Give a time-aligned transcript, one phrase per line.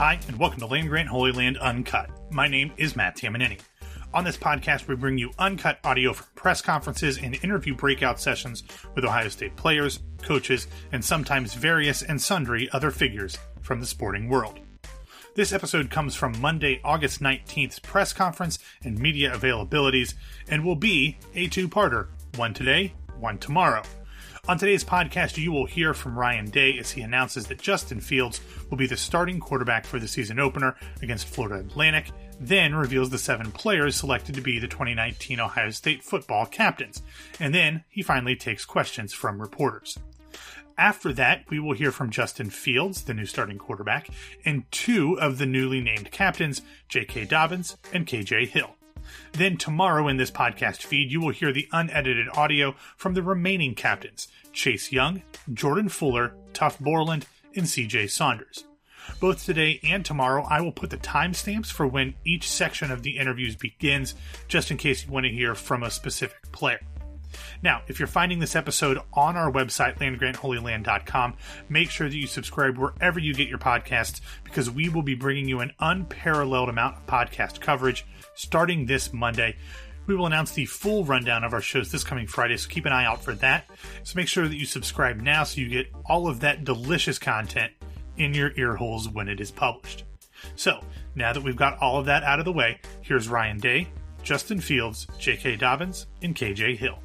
[0.00, 2.08] Hi, and welcome to Land Grant Holy Land Uncut.
[2.32, 3.60] My name is Matt Tamanini.
[4.14, 8.62] On this podcast, we bring you uncut audio from press conferences and interview breakout sessions
[8.94, 14.30] with Ohio State players, coaches, and sometimes various and sundry other figures from the sporting
[14.30, 14.58] world.
[15.34, 20.14] This episode comes from Monday, August 19th's press conference and media availabilities,
[20.48, 22.06] and will be a two parter
[22.36, 23.82] one today, one tomorrow.
[24.48, 28.40] On today's podcast, you will hear from Ryan Day as he announces that Justin Fields
[28.68, 33.18] will be the starting quarterback for the season opener against Florida Atlantic, then reveals the
[33.18, 37.02] seven players selected to be the 2019 Ohio State football captains,
[37.38, 39.98] and then he finally takes questions from reporters.
[40.76, 44.08] After that, we will hear from Justin Fields, the new starting quarterback,
[44.46, 47.26] and two of the newly named captains, J.K.
[47.26, 48.74] Dobbins and KJ Hill.
[49.32, 53.74] Then tomorrow in this podcast feed, you will hear the unedited audio from the remaining
[53.74, 55.22] captains Chase Young,
[55.52, 58.64] Jordan Fuller, Tuf Borland, and CJ Saunders.
[59.18, 63.18] Both today and tomorrow, I will put the timestamps for when each section of the
[63.18, 64.14] interviews begins,
[64.48, 66.80] just in case you want to hear from a specific player.
[67.62, 71.34] Now, if you're finding this episode on our website, landgrantholyland.com,
[71.68, 75.48] make sure that you subscribe wherever you get your podcasts because we will be bringing
[75.48, 78.06] you an unparalleled amount of podcast coverage
[78.40, 79.56] starting this Monday.
[80.06, 82.92] We will announce the full rundown of our shows this coming Friday, so keep an
[82.92, 83.66] eye out for that.
[84.02, 87.72] So make sure that you subscribe now so you get all of that delicious content
[88.16, 90.04] in your ear holes when it is published.
[90.56, 90.82] So,
[91.14, 93.88] now that we've got all of that out of the way, here's Ryan Day,
[94.22, 95.56] Justin Fields, J.K.
[95.56, 96.98] Dobbins, and KJ Hill.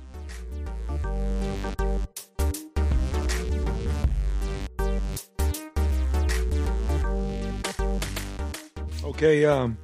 [9.03, 9.77] Okay, um,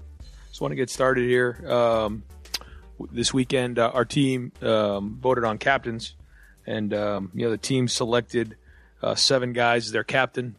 [0.62, 1.60] want to get started here.
[1.68, 2.24] Um,
[3.12, 6.14] this weekend, uh, our team um, voted on captains,
[6.68, 8.56] and um, you know the team selected
[9.02, 10.56] uh, seven guys as their captain: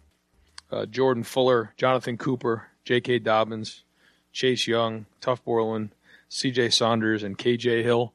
[0.72, 3.20] uh, Jordan Fuller, Jonathan Cooper, J.K.
[3.20, 3.84] Dobbins,
[4.32, 5.94] Chase Young, Tuf Borland,
[6.28, 6.70] C.J.
[6.70, 7.84] Saunders, and K.J.
[7.84, 8.12] Hill.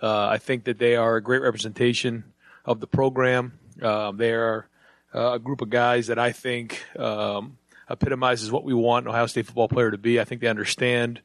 [0.00, 2.24] Uh, I think that they are a great representation
[2.64, 3.58] of the program.
[3.82, 4.68] Uh, they are
[5.14, 7.58] uh, a group of guys that I think um,
[7.88, 10.20] epitomizes what we want an Ohio State football player to be.
[10.20, 11.20] I think they understand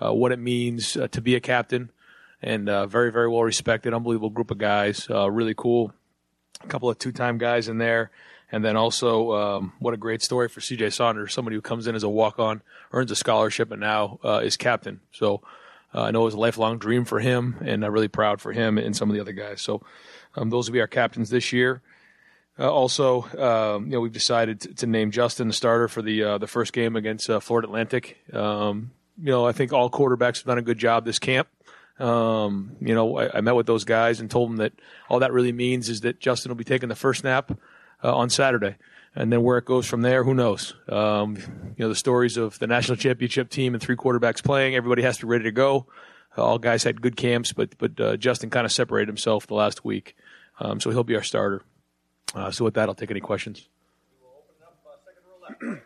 [0.00, 1.90] uh, what it means uh, to be a captain,
[2.40, 5.08] and uh, very, very well respected, unbelievable group of guys.
[5.08, 5.92] really cool.
[6.62, 8.10] A couple of two-time guys in there.
[8.54, 11.94] And then also, um, what a great story for CJ Saunders, somebody who comes in
[11.94, 12.60] as a walk-on,
[12.92, 15.00] earns a scholarship, and now is captain.
[15.10, 15.40] So
[15.94, 18.52] uh, I know it was a lifelong dream for him, and I'm really proud for
[18.52, 19.60] him and some of the other guys.
[19.60, 19.82] So
[20.34, 21.82] um, those will be our captains this year.
[22.58, 26.22] Uh, also, um, you know, we've decided to, to, name Justin the starter for the
[26.22, 28.18] uh, the first game against uh, Florida Atlantic.
[28.32, 31.48] Um, you know, I think all quarterbacks have done a good job this camp.
[31.98, 34.72] Um, you know, I, I, met with those guys and told them that
[35.08, 37.52] all that really means is that Justin will be taking the first snap
[38.02, 38.76] uh, on Saturday
[39.14, 40.74] and then where it goes from there, who knows?
[40.88, 41.36] Um,
[41.76, 45.18] you know, the stories of the national championship team and three quarterbacks playing, everybody has
[45.18, 45.86] to be ready to go.
[46.36, 49.54] Uh, all guys had good camps, but but uh, Justin kind of separated himself the
[49.54, 50.16] last week,
[50.60, 51.62] um, so he'll be our starter.
[52.34, 53.68] Uh, so with that, I'll take any questions.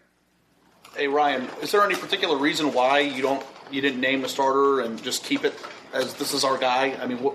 [0.97, 4.81] hey Ryan, is there any particular reason why you don't you didn't name a starter
[4.81, 5.55] and just keep it
[5.93, 6.97] as this is our guy?
[7.01, 7.35] I mean, what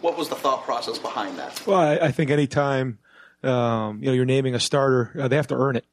[0.00, 1.64] what was the thought process behind that?
[1.66, 2.98] Well, I, I think anytime
[3.42, 5.84] um, you know, you're naming a starter, uh, they have to earn it.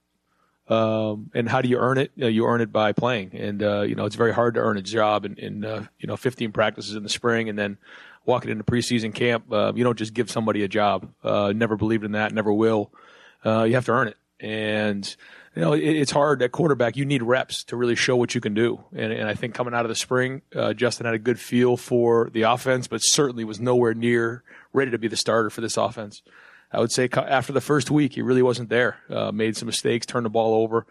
[0.68, 2.12] Um, and how do you earn it?
[2.16, 4.62] You, know, you earn it by playing, and uh, you know it's very hard to
[4.62, 7.78] earn a job in, in uh, you know 15 practices in the spring, and then
[8.26, 9.52] walking into preseason camp.
[9.52, 11.12] Uh, you don't just give somebody a job.
[11.24, 12.92] Uh, never believed in that, never will.
[13.46, 15.16] Uh, you have to earn it, and
[15.56, 16.98] you know it, it's hard at quarterback.
[16.98, 19.76] You need reps to really show what you can do, and, and I think coming
[19.76, 23.44] out of the spring, uh, Justin had a good feel for the offense, but certainly
[23.44, 24.44] was nowhere near
[24.74, 26.24] ready to be the starter for this offense.
[26.76, 28.98] I would say after the first week, he really wasn't there.
[29.10, 30.86] Uh, made some mistakes, turned the ball over.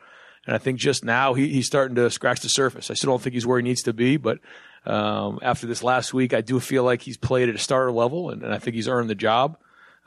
[0.46, 2.90] And I think just now he, he's starting to scratch the surface.
[2.90, 4.38] I still don't think he's where he needs to be, but
[4.86, 8.30] um, after this last week, I do feel like he's played at a starter level,
[8.30, 9.58] and, and I think he's earned the job.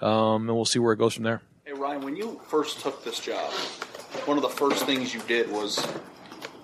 [0.01, 1.41] Um, and we'll see where it goes from there.
[1.65, 3.51] Hey, Ryan, when you first took this job,
[4.25, 5.85] one of the first things you did was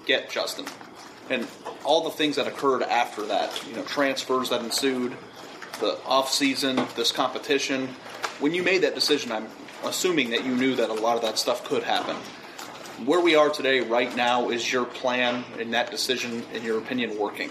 [0.05, 0.65] get Justin.
[1.29, 1.47] And
[1.83, 5.15] all the things that occurred after that, you know, transfers that ensued,
[5.79, 7.89] the off season, this competition,
[8.39, 9.47] when you made that decision, I'm
[9.83, 12.15] assuming that you knew that a lot of that stuff could happen.
[13.05, 17.17] Where we are today, right now, is your plan and that decision, in your opinion,
[17.17, 17.49] working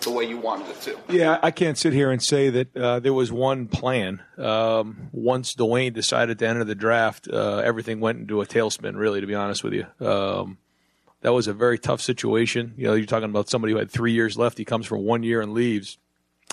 [0.00, 0.98] the way you wanted it to?
[1.08, 4.22] Yeah, I can't sit here and say that uh, there was one plan.
[4.36, 8.96] Um, once Dwayne decided to enter the draft, uh, everything went into a tailspin.
[8.96, 10.58] Really, to be honest with you, um,
[11.22, 12.74] that was a very tough situation.
[12.76, 14.58] You know, you're talking about somebody who had three years left.
[14.58, 15.98] He comes for one year and leaves.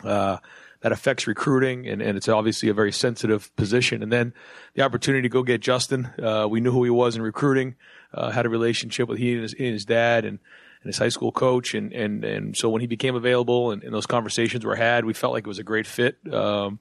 [0.04, 0.38] Uh,
[0.82, 4.02] that affects recruiting, and, and it's obviously a very sensitive position.
[4.02, 4.34] And then
[4.76, 7.76] the opportunity to go get Justin, uh, we knew who he was in recruiting,
[8.14, 10.40] uh, had a relationship with he and his, and his dad and,
[10.82, 13.94] and his high school coach, and and and so when he became available and, and
[13.94, 16.18] those conversations were had, we felt like it was a great fit.
[16.34, 16.80] Um,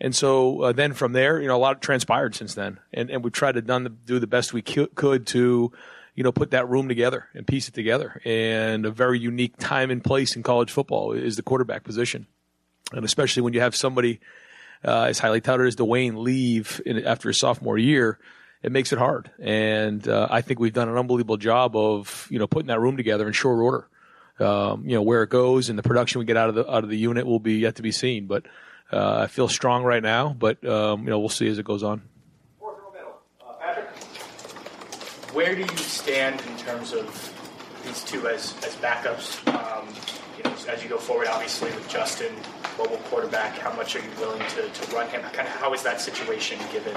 [0.00, 3.24] and so uh, then from there, you know, a lot transpired since then, and and
[3.24, 5.72] we tried to done the, do the best we could to
[6.14, 8.20] you know, put that room together and piece it together.
[8.24, 12.26] And a very unique time and place in college football is the quarterback position.
[12.92, 14.20] And especially when you have somebody
[14.84, 18.18] uh, as highly touted as Dwayne leave in, after his sophomore year,
[18.62, 19.30] it makes it hard.
[19.38, 22.96] And uh, I think we've done an unbelievable job of, you know, putting that room
[22.96, 23.88] together in short order.
[24.40, 26.82] Um, you know, where it goes and the production we get out of the, out
[26.84, 28.26] of the unit will be yet to be seen.
[28.26, 28.46] But
[28.90, 31.82] uh, I feel strong right now, but, um, you know, we'll see as it goes
[31.82, 32.02] on.
[33.60, 33.88] Patrick,
[35.32, 37.06] Where do you stand in terms of
[37.84, 39.46] these two as, as backups?
[39.48, 39.86] Um,
[40.36, 42.34] you know, as you go forward, obviously with Justin,
[42.78, 45.22] mobile quarterback, how much are you willing to, to run him?
[45.22, 46.96] Kind of how is that situation given?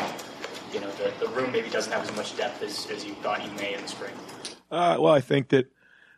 [0.73, 3.43] You know, the, the room maybe doesn't have as much depth as, as you thought
[3.45, 4.13] you may in the spring.
[4.69, 5.71] Uh, well, I think that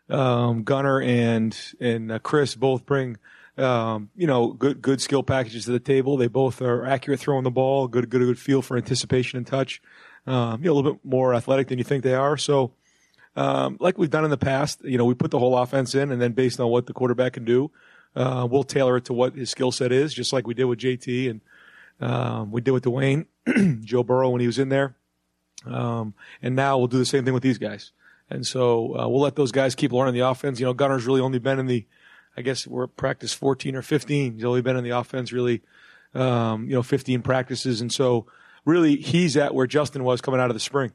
[0.10, 3.18] um, Gunnar and and uh, Chris both bring
[3.58, 6.18] um, you know good good skill packages to the table.
[6.18, 9.81] They both are accurate throwing the ball, good good good feel for anticipation and touch
[10.28, 12.38] um, you know, a little bit more athletic than you think they are.
[12.38, 12.74] So,
[13.38, 16.12] um, like we've done in the past, you know, we put the whole offense in,
[16.12, 17.72] and then based on what the quarterback can do,
[18.16, 20.80] uh, we'll tailor it to what his skill set is, just like we did with
[20.80, 21.42] JT and
[22.01, 23.28] um, we did with Dwayne,
[23.86, 24.95] Joe Burrow when he was in there,
[25.68, 27.92] um, and now we'll do the same thing with these guys.
[28.28, 30.60] And so uh, we'll let those guys keep learning the offense.
[30.60, 31.86] You know, Gunnar's really only been in the,
[32.36, 34.34] I guess we're at practice 14 or 15.
[34.34, 35.62] He's only been in the offense really,
[36.16, 38.25] um, you know, 15 practices, and so
[38.66, 40.92] really he's at where Justin was coming out of the spring.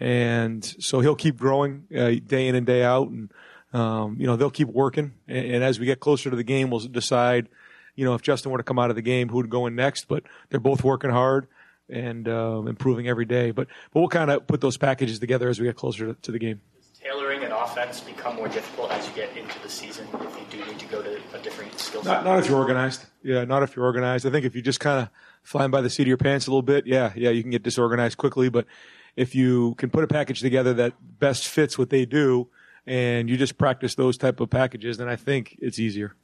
[0.00, 3.08] And so he'll keep growing uh, day in and day out.
[3.08, 3.30] And,
[3.72, 5.12] um, you know, they'll keep working.
[5.28, 7.48] And, and, as we get closer to the game, we'll decide,
[7.94, 10.08] you know, if Justin were to come out of the game, who'd go in next.
[10.08, 11.46] But they're both working hard
[11.88, 13.50] and uh, improving every day.
[13.50, 16.32] But, but we'll kind of put those packages together as we get closer to, to
[16.32, 16.60] the game
[17.04, 20.64] tailoring an offense become more difficult as you get into the season if you do
[20.64, 22.10] need to go to a different skill set?
[22.10, 23.04] Not, not if you're organized.
[23.22, 24.26] Yeah, not if you're organized.
[24.26, 25.10] I think if you just kind of
[25.42, 27.62] flying by the seat of your pants a little bit, yeah, yeah, you can get
[27.62, 28.48] disorganized quickly.
[28.48, 28.66] But
[29.16, 32.48] if you can put a package together that best fits what they do,
[32.86, 36.14] and you just practice those type of packages, then I think it's easier.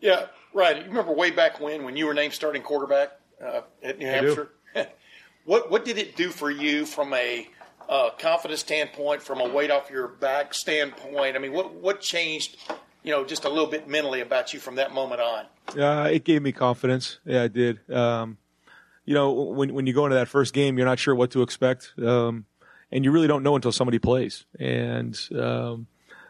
[0.00, 0.76] Yeah, right.
[0.76, 3.12] You remember way back when, when you were named starting quarterback
[3.44, 4.50] uh, at New Hampshire.
[5.44, 7.48] what what did it do for you from a
[7.88, 11.36] uh, confidence standpoint, from a weight off your back standpoint?
[11.36, 12.56] I mean, what what changed,
[13.02, 15.46] you know, just a little bit mentally about you from that moment on?
[15.76, 17.18] Uh, it gave me confidence.
[17.24, 17.90] Yeah, I did.
[17.90, 18.38] Um,
[19.08, 21.40] you know, when when you go into that first game, you're not sure what to
[21.40, 22.44] expect, um,
[22.92, 24.44] and you really don't know until somebody plays.
[24.60, 25.86] And um,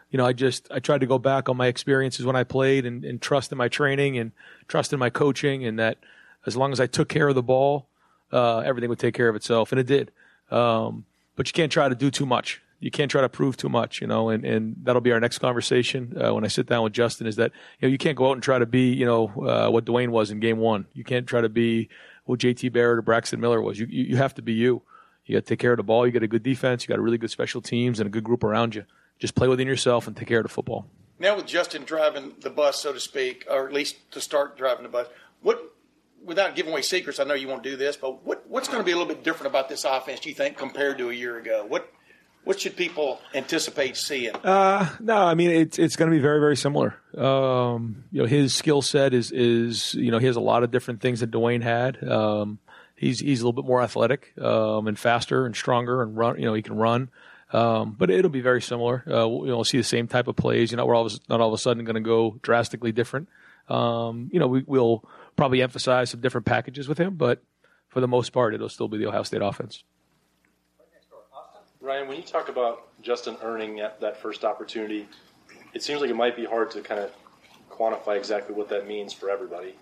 [0.09, 2.85] you know, I just I tried to go back on my experiences when I played
[2.85, 4.31] and, and trust in my training and
[4.69, 5.97] trust in my coaching, and that
[6.45, 7.89] as long as I took care of the ball,
[8.31, 10.11] uh, everything would take care of itself, and it did.
[10.49, 11.03] Um,
[11.35, 12.61] but you can't try to do too much.
[12.79, 15.39] You can't try to prove too much, you know, and, and that'll be our next
[15.39, 18.29] conversation uh, when I sit down with Justin is that, you know, you can't go
[18.29, 20.85] out and try to be, you know, uh, what Dwayne was in game one.
[20.93, 21.89] You can't try to be
[22.29, 23.79] what JT Barrett or Braxton Miller was.
[23.79, 24.83] You, you, you have to be you.
[25.25, 26.05] You got to take care of the ball.
[26.05, 26.83] You got a good defense.
[26.83, 28.85] You got a really good special teams and a good group around you.
[29.17, 30.85] Just play within yourself and take care of the football.
[31.17, 34.83] Now with Justin driving the bus, so to speak, or at least to start driving
[34.83, 35.07] the bus,
[35.41, 35.73] what
[36.23, 38.85] without giving away secrets, I know you won't do this, but what, what's going to
[38.85, 41.39] be a little bit different about this offense, do you think, compared to a year
[41.39, 41.65] ago?
[41.67, 41.91] What
[42.49, 44.35] what should people anticipate seeing?
[44.37, 46.95] Uh, no, I mean it's it's going to be very very similar.
[47.15, 50.71] Um, you know, his skill set is is you know he has a lot of
[50.71, 52.03] different things that Dwayne had.
[52.03, 52.57] Um,
[52.95, 56.39] he's he's a little bit more athletic um, and faster and stronger and run.
[56.39, 57.11] You know, he can run.
[57.53, 59.03] Um, but it'll be very similar.
[59.05, 60.71] Uh, we'll, you know, we'll see the same type of plays.
[60.71, 63.29] You know, we're all not all of a sudden going to go drastically different.
[63.67, 67.43] Um, you know, we, will probably emphasize some different packages with him, but
[67.89, 69.83] for the most part, it'll still be the Ohio State offense.
[71.81, 75.07] Ryan, when you talk about Justin earning that first opportunity,
[75.73, 77.11] it seems like it might be hard to kind of
[77.69, 79.75] quantify exactly what that means for everybody.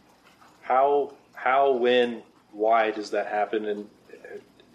[0.62, 3.66] How, how, when, why does that happen?
[3.66, 3.90] And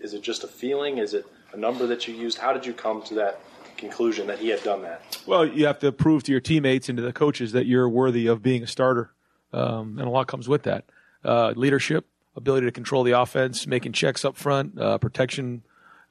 [0.00, 0.99] is it just a feeling?
[0.99, 2.38] Is it a number that you used?
[2.38, 3.38] How did you come to that
[3.76, 5.19] conclusion that he had done that?
[5.25, 8.26] Well, you have to prove to your teammates and to the coaches that you're worthy
[8.26, 9.12] of being a starter
[9.52, 10.87] um, and a lot comes with that.
[11.25, 15.62] Uh, leadership, ability to control the offense, making checks up front, uh, protection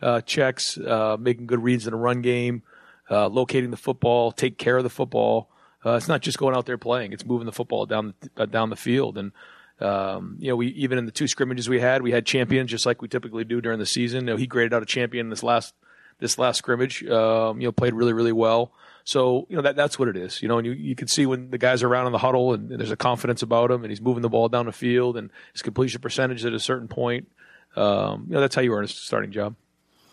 [0.02, 2.64] uh, checks, uh, making good reads in a run game,
[3.10, 5.50] uh, locating the football, take care of the football.
[5.86, 8.70] Uh, it's not just going out there playing; it's moving the football down the, down
[8.70, 9.18] the field.
[9.18, 9.32] And
[9.80, 12.86] um, you know, we even in the two scrimmages we had, we had champions just
[12.86, 14.22] like we typically do during the season.
[14.22, 15.74] You know, he graded out a champion this last
[16.20, 17.04] this last scrimmage.
[17.04, 18.72] Um, you know, played really really well.
[19.04, 20.42] So you know that that's what it is.
[20.42, 22.54] You know, and you you can see when the guys are around in the huddle
[22.54, 25.18] and, and there's a confidence about him, and he's moving the ball down the field,
[25.18, 27.28] and his completion percentage at a certain point.
[27.76, 29.56] Um, you know, that's how you earn a starting job.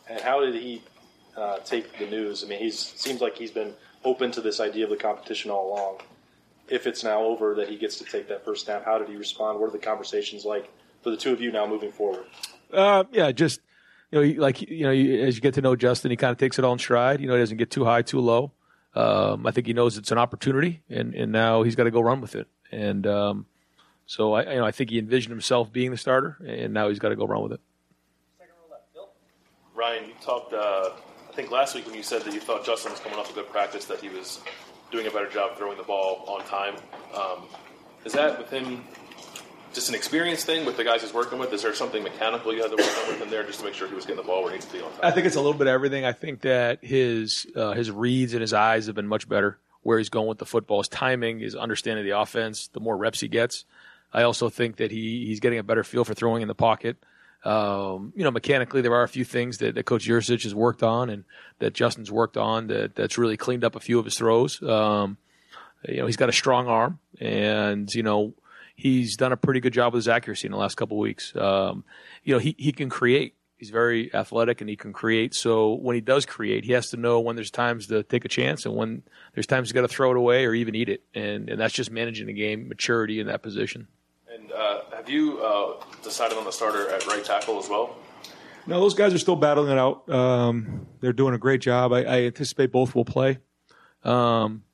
[0.08, 0.82] And how did he
[1.36, 2.44] uh, take the news?
[2.44, 3.74] I mean, he seems like he's been
[4.04, 5.98] open to this idea of the competition all along.
[6.68, 9.16] If it's now over that he gets to take that first snap, how did he
[9.16, 9.58] respond?
[9.58, 10.70] What are the conversations like
[11.02, 12.26] for the two of you now moving forward?
[12.72, 13.60] Uh, yeah, just
[14.10, 16.58] you know, like you know, as you get to know Justin, he kind of takes
[16.58, 17.20] it all in stride.
[17.20, 18.52] You know, he doesn't get too high, too low.
[18.94, 22.00] Um, I think he knows it's an opportunity, and, and now he's got to go
[22.00, 22.48] run with it.
[22.72, 23.46] And um,
[24.06, 26.98] so I, you know, I think he envisioned himself being the starter, and now he's
[26.98, 27.60] got to go run with it.
[29.78, 30.52] Ryan, you talked.
[30.52, 30.90] Uh,
[31.28, 33.34] I think last week when you said that you thought Justin was coming off a
[33.34, 34.40] good practice, that he was
[34.90, 36.74] doing a better job throwing the ball on time.
[37.14, 37.44] Um,
[38.04, 38.82] is that with him
[39.72, 41.52] just an experience thing with the guys he's working with?
[41.52, 43.74] Is there something mechanical you had to work on with him there just to make
[43.74, 45.00] sure he was getting the ball where he needs to be on time?
[45.02, 46.04] I think it's a little bit of everything.
[46.04, 49.58] I think that his uh, his reads and his eyes have been much better.
[49.82, 52.66] Where he's going with the football, his timing, his understanding of the offense.
[52.66, 53.64] The more reps he gets,
[54.12, 56.96] I also think that he he's getting a better feel for throwing in the pocket.
[57.48, 60.82] Um, you know, mechanically, there are a few things that, that Coach Yurcich has worked
[60.82, 61.24] on and
[61.60, 64.62] that Justin's worked on that that's really cleaned up a few of his throws.
[64.62, 65.16] Um,
[65.88, 68.34] you know, he's got a strong arm, and you know,
[68.76, 71.34] he's done a pretty good job with his accuracy in the last couple of weeks.
[71.36, 71.84] Um,
[72.22, 73.34] you know, he he can create.
[73.56, 75.34] He's very athletic and he can create.
[75.34, 78.28] So when he does create, he has to know when there's times to take a
[78.28, 79.02] chance and when
[79.34, 81.02] there's times he's got to throw it away or even eat it.
[81.14, 83.88] And and that's just managing the game, maturity in that position.
[84.58, 87.96] Uh, have you uh, decided on the starter at right tackle as well?
[88.66, 90.08] No, those guys are still battling it out.
[90.10, 91.92] Um, they're doing a great job.
[91.92, 93.38] I, I anticipate both will play.
[94.04, 94.64] Um,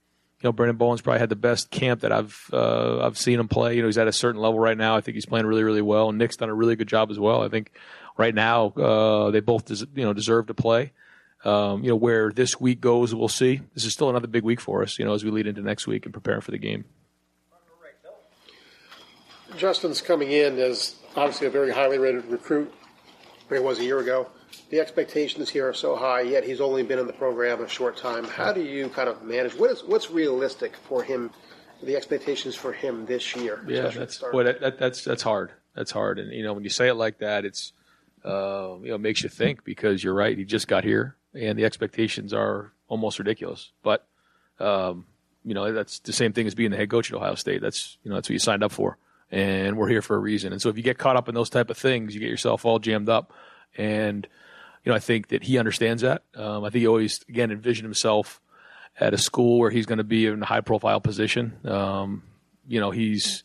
[0.40, 3.48] you know, Branden Bowen's probably had the best camp that I've uh, I've seen him
[3.48, 3.76] play.
[3.76, 4.96] You know, he's at a certain level right now.
[4.96, 6.08] I think he's playing really, really well.
[6.08, 7.42] And Nick's done a really good job as well.
[7.42, 7.70] I think
[8.16, 10.92] right now uh, they both des- you know deserve to play.
[11.44, 13.60] Um, you know, where this week goes, we'll see.
[13.74, 14.98] This is still another big week for us.
[14.98, 16.84] You know, as we lead into next week and preparing for the game.
[19.56, 22.72] Justin's coming in as obviously a very highly rated recruit,
[23.48, 24.28] he was a year ago.
[24.70, 27.96] The expectations here are so high, yet he's only been in the program a short
[27.96, 28.24] time.
[28.24, 29.54] How do you kind of manage?
[29.54, 31.30] What is what's realistic for him?
[31.82, 33.64] The expectations for him this year.
[33.66, 35.50] Yeah, that's that, that, that's that's hard.
[35.74, 37.72] That's hard, and you know when you say it like that, it's
[38.24, 40.36] uh, you know makes you think because you're right.
[40.36, 43.72] He just got here, and the expectations are almost ridiculous.
[43.82, 44.06] But
[44.60, 45.06] um,
[45.44, 47.60] you know that's the same thing as being the head coach at Ohio State.
[47.60, 48.98] That's you know that's what you signed up for
[49.30, 50.52] and we're here for a reason.
[50.52, 52.64] And so if you get caught up in those type of things, you get yourself
[52.64, 53.32] all jammed up.
[53.76, 54.26] And
[54.84, 56.22] you know, I think that he understands that.
[56.34, 58.40] Um, I think he always again envisioned himself
[59.00, 61.58] at a school where he's going to be in a high profile position.
[61.64, 62.22] Um,
[62.68, 63.44] you know, he's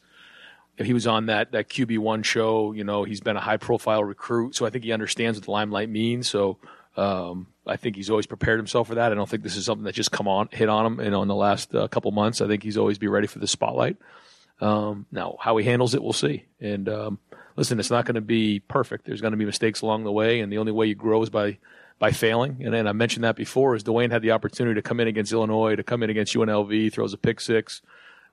[0.78, 2.74] he was on that that QB one show.
[2.74, 5.52] You know, he's been a high profile recruit, so I think he understands what the
[5.52, 6.30] limelight means.
[6.30, 6.58] So.
[6.98, 9.12] Um, I think he's always prepared himself for that.
[9.12, 11.22] I don't think this is something that just come on hit on him, you know,
[11.22, 12.42] in the last uh, couple months.
[12.42, 13.96] I think he's always be ready for the spotlight.
[14.62, 16.46] Um, now, how he handles it, we'll see.
[16.60, 17.20] And um,
[17.56, 19.06] listen, it's not going to be perfect.
[19.06, 21.30] There's going to be mistakes along the way, and the only way you grow is
[21.30, 21.58] by
[21.98, 22.66] by failing.
[22.66, 23.76] And, I mentioned that before.
[23.76, 26.94] Is Dwayne had the opportunity to come in against Illinois, to come in against UNLV,
[26.94, 27.82] throws a pick six,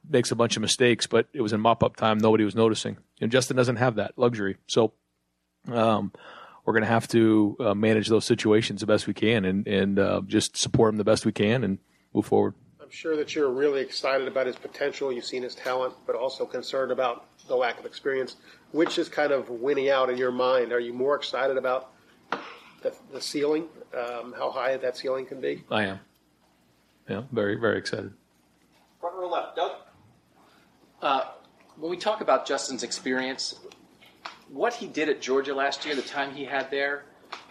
[0.08, 2.18] makes a bunch of mistakes, but it was in mop up time.
[2.18, 2.96] Nobody was noticing.
[3.20, 4.56] And Justin doesn't have that luxury.
[4.66, 4.92] So.
[5.68, 6.12] Um,
[6.66, 9.98] we're going to have to uh, manage those situations the best we can and, and
[10.00, 11.78] uh, just support him the best we can and
[12.12, 12.54] move forward.
[12.86, 15.12] I'm sure that you're really excited about his potential.
[15.12, 18.36] You've seen his talent, but also concerned about the lack of experience.
[18.70, 20.72] Which is kind of winning out in your mind?
[20.72, 21.90] Are you more excited about
[22.82, 25.64] the, the ceiling, um, how high that ceiling can be?
[25.68, 26.00] I am.
[27.08, 28.12] Yeah, very, very excited.
[29.00, 29.72] Front row left, Doug.
[31.02, 31.24] Uh,
[31.78, 33.58] when we talk about Justin's experience,
[34.48, 37.06] what he did at Georgia last year, the time he had there,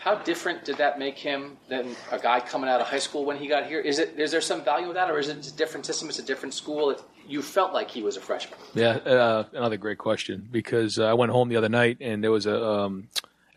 [0.06, 3.38] how different did that make him than a guy coming out of high school when
[3.38, 3.80] he got here?
[3.80, 6.10] Is it is there some value of that, or is it just different system?
[6.10, 6.92] It's a different school.
[6.92, 8.60] It, you felt like he was a freshman.
[8.76, 12.30] Yeah, uh, another great question because uh, I went home the other night and there
[12.30, 13.08] was a um,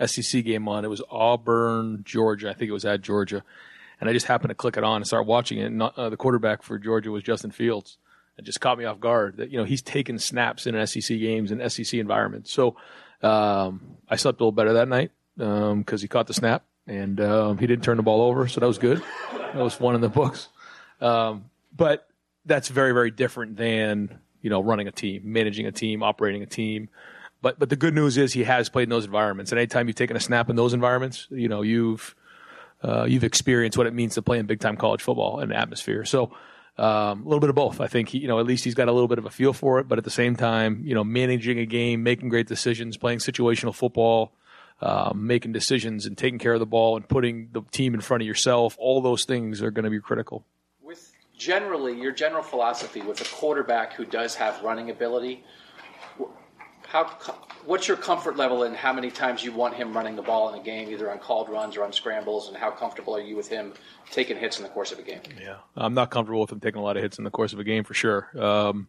[0.02, 0.86] SEC game on.
[0.86, 2.48] It was Auburn, Georgia.
[2.48, 3.44] I think it was at Georgia,
[4.00, 5.66] and I just happened to click it on and start watching it.
[5.66, 7.98] And uh, the quarterback for Georgia was Justin Fields.
[8.38, 11.50] It just caught me off guard that you know he's taking snaps in SEC games
[11.50, 12.48] and SEC environment.
[12.48, 12.76] So
[13.22, 17.20] um, I slept a little better that night because um, he caught the snap and
[17.20, 19.02] um, he didn't turn the ball over, so that was good.
[19.32, 20.48] That was one in the books.
[21.00, 22.08] Um, but
[22.44, 26.46] that's very, very different than you know running a team, managing a team, operating a
[26.46, 26.88] team.
[27.40, 29.96] But but the good news is he has played in those environments, and anytime you've
[29.96, 32.16] taken a snap in those environments, you know you've
[32.82, 36.04] uh, you've experienced what it means to play in big time college football and atmosphere.
[36.04, 36.32] So.
[36.80, 37.80] Um, a little bit of both.
[37.80, 39.52] I think he, you know, at least he's got a little bit of a feel
[39.52, 42.96] for it, but at the same time, you know, managing a game, making great decisions,
[42.96, 44.32] playing situational football,
[44.80, 48.22] um, making decisions and taking care of the ball and putting the team in front
[48.22, 50.44] of yourself, all those things are going to be critical.
[50.82, 55.44] With generally, your general philosophy with a quarterback who does have running ability,
[56.88, 57.04] how
[57.66, 60.58] what's your comfort level in how many times you want him running the ball in
[60.58, 63.48] a game, either on called runs or on scrambles, and how comfortable are you with
[63.48, 63.74] him
[64.10, 65.20] taking hits in the course of a game?
[65.40, 67.58] Yeah, I'm not comfortable with him taking a lot of hits in the course of
[67.58, 68.30] a game for sure.
[68.40, 68.88] Um,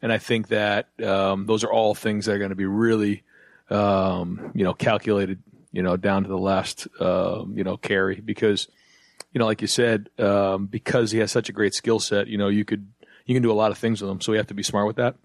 [0.00, 3.22] and I think that um, those are all things that are going to be really,
[3.70, 5.42] um, you know, calculated,
[5.72, 8.68] you know, down to the last, um, you know, carry because,
[9.32, 12.38] you know, like you said, um, because he has such a great skill set, you
[12.38, 12.86] know, you could
[13.26, 14.20] you can do a lot of things with him.
[14.20, 15.16] So we have to be smart with that.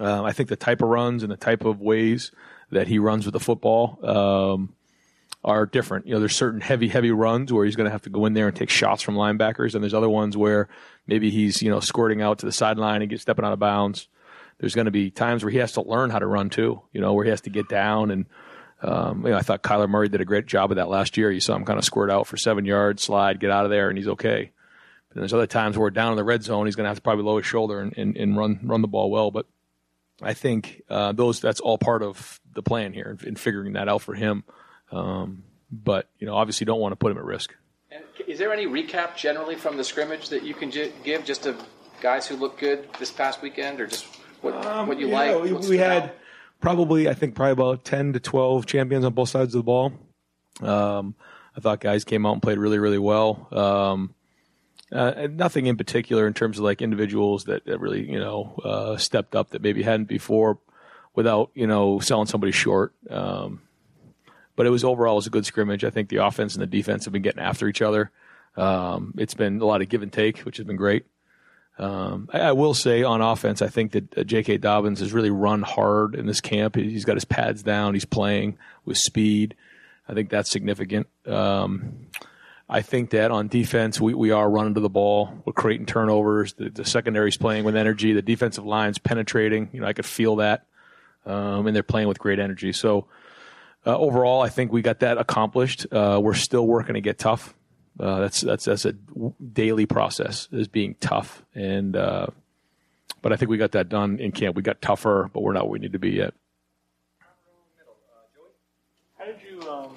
[0.00, 2.32] Um, I think the type of runs and the type of ways
[2.70, 4.74] that he runs with the football um,
[5.44, 6.06] are different.
[6.06, 8.32] You know, there's certain heavy, heavy runs where he's going to have to go in
[8.32, 10.68] there and take shots from linebackers, and there's other ones where
[11.06, 14.08] maybe he's you know squirting out to the sideline and gets stepping out of bounds.
[14.58, 16.82] There's going to be times where he has to learn how to run too.
[16.92, 18.26] You know, where he has to get down and.
[18.82, 21.30] Um, you know, I thought Kyler Murray did a great job of that last year.
[21.30, 23.88] You saw him kind of squirt out for seven yards, slide, get out of there,
[23.88, 24.50] and he's okay.
[25.08, 27.02] But there's other times where down in the red zone, he's going to have to
[27.02, 29.30] probably lower his shoulder and, and, and run run the ball well.
[29.30, 29.46] But
[30.20, 34.02] I think uh, those that's all part of the plan here in figuring that out
[34.02, 34.44] for him.
[34.90, 37.54] Um, but you know, obviously, don't want to put him at risk.
[37.90, 41.62] And is there any recap generally from the scrimmage that you can give just of
[42.00, 44.06] guys who looked good this past weekend, or just
[44.44, 45.42] what, what you Yeah, like?
[45.42, 46.10] we, we had out?
[46.60, 49.92] probably, I think, probably about ten to twelve champions on both sides of the ball.
[50.60, 51.14] Um,
[51.56, 53.48] I thought guys came out and played really, really well.
[53.52, 54.14] Um,
[54.92, 58.96] uh, nothing in particular in terms of like individuals that, that really, you know, uh,
[58.96, 60.58] stepped up that maybe hadn't before,
[61.14, 62.92] without you know selling somebody short.
[63.10, 63.62] Um,
[64.56, 65.84] but it was overall it was a good scrimmage.
[65.84, 68.10] I think the offense and the defense have been getting after each other.
[68.56, 71.06] Um, it's been a lot of give and take, which has been great.
[71.78, 74.58] Um, I, I will say on offense, I think that uh, J.K.
[74.58, 76.76] Dobbins has really run hard in this camp.
[76.76, 77.94] He- He's got his pads down.
[77.94, 79.56] He's playing with speed.
[80.08, 81.08] I think that's significant.
[81.26, 82.06] Um,
[82.68, 85.42] I think that on defense, we, we are running to the ball.
[85.44, 86.54] We're creating turnovers.
[86.54, 88.12] The, the secondary's playing with energy.
[88.12, 89.68] The defensive line's penetrating.
[89.72, 90.66] You know, I could feel that.
[91.26, 92.72] Um, and they're playing with great energy.
[92.72, 93.06] So,
[93.86, 95.86] uh, overall, I think we got that accomplished.
[95.92, 97.54] Uh, we're still working to get tough.
[97.98, 102.26] Uh, that's that's that's a w- daily process is being tough, and uh,
[103.22, 104.56] but I think we got that done in camp.
[104.56, 106.34] We got tougher, but we're not where we need to be yet.
[109.16, 109.94] How did you um,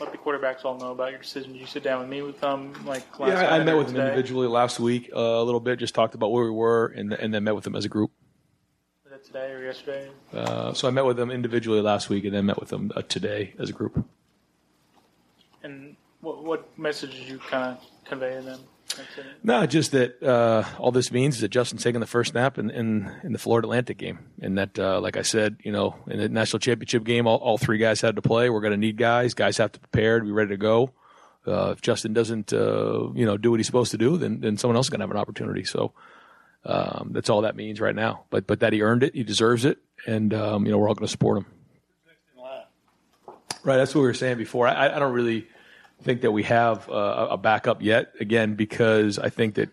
[0.00, 1.52] let the quarterbacks all know about your decision?
[1.52, 3.78] Did you sit down with me with them like last Yeah, I, I met or
[3.78, 5.78] with them individually last week uh, a little bit.
[5.78, 8.10] Just talked about where we were, and and then met with them as a group.
[9.04, 10.08] Was that today or yesterday?
[10.32, 13.02] Uh, so I met with them individually last week, and then met with them uh,
[13.02, 14.04] today as a group.
[15.62, 15.95] And
[16.26, 18.60] what, what message did you kind of convey to them?
[19.42, 22.70] No, just that uh, all this means is that Justin's taking the first snap in,
[22.70, 24.18] in, in the Florida Atlantic game.
[24.40, 27.58] And that, uh, like I said, you know, in the national championship game, all, all
[27.58, 28.48] three guys had to play.
[28.50, 29.34] We're going to need guys.
[29.34, 30.92] Guys have to prepare to be ready to go.
[31.46, 34.56] Uh, if Justin doesn't, uh, you know, do what he's supposed to do, then, then
[34.56, 35.64] someone else is going to have an opportunity.
[35.64, 35.92] So
[36.64, 38.24] um, that's all that means right now.
[38.30, 40.94] But but that he earned it, he deserves it, and um, you know we're all
[40.94, 41.46] going to support him.
[43.62, 44.68] Right, that's what we were saying before.
[44.68, 45.48] I, I don't really
[46.02, 48.12] think that we have uh, a backup yet.
[48.20, 49.70] Again, because I think that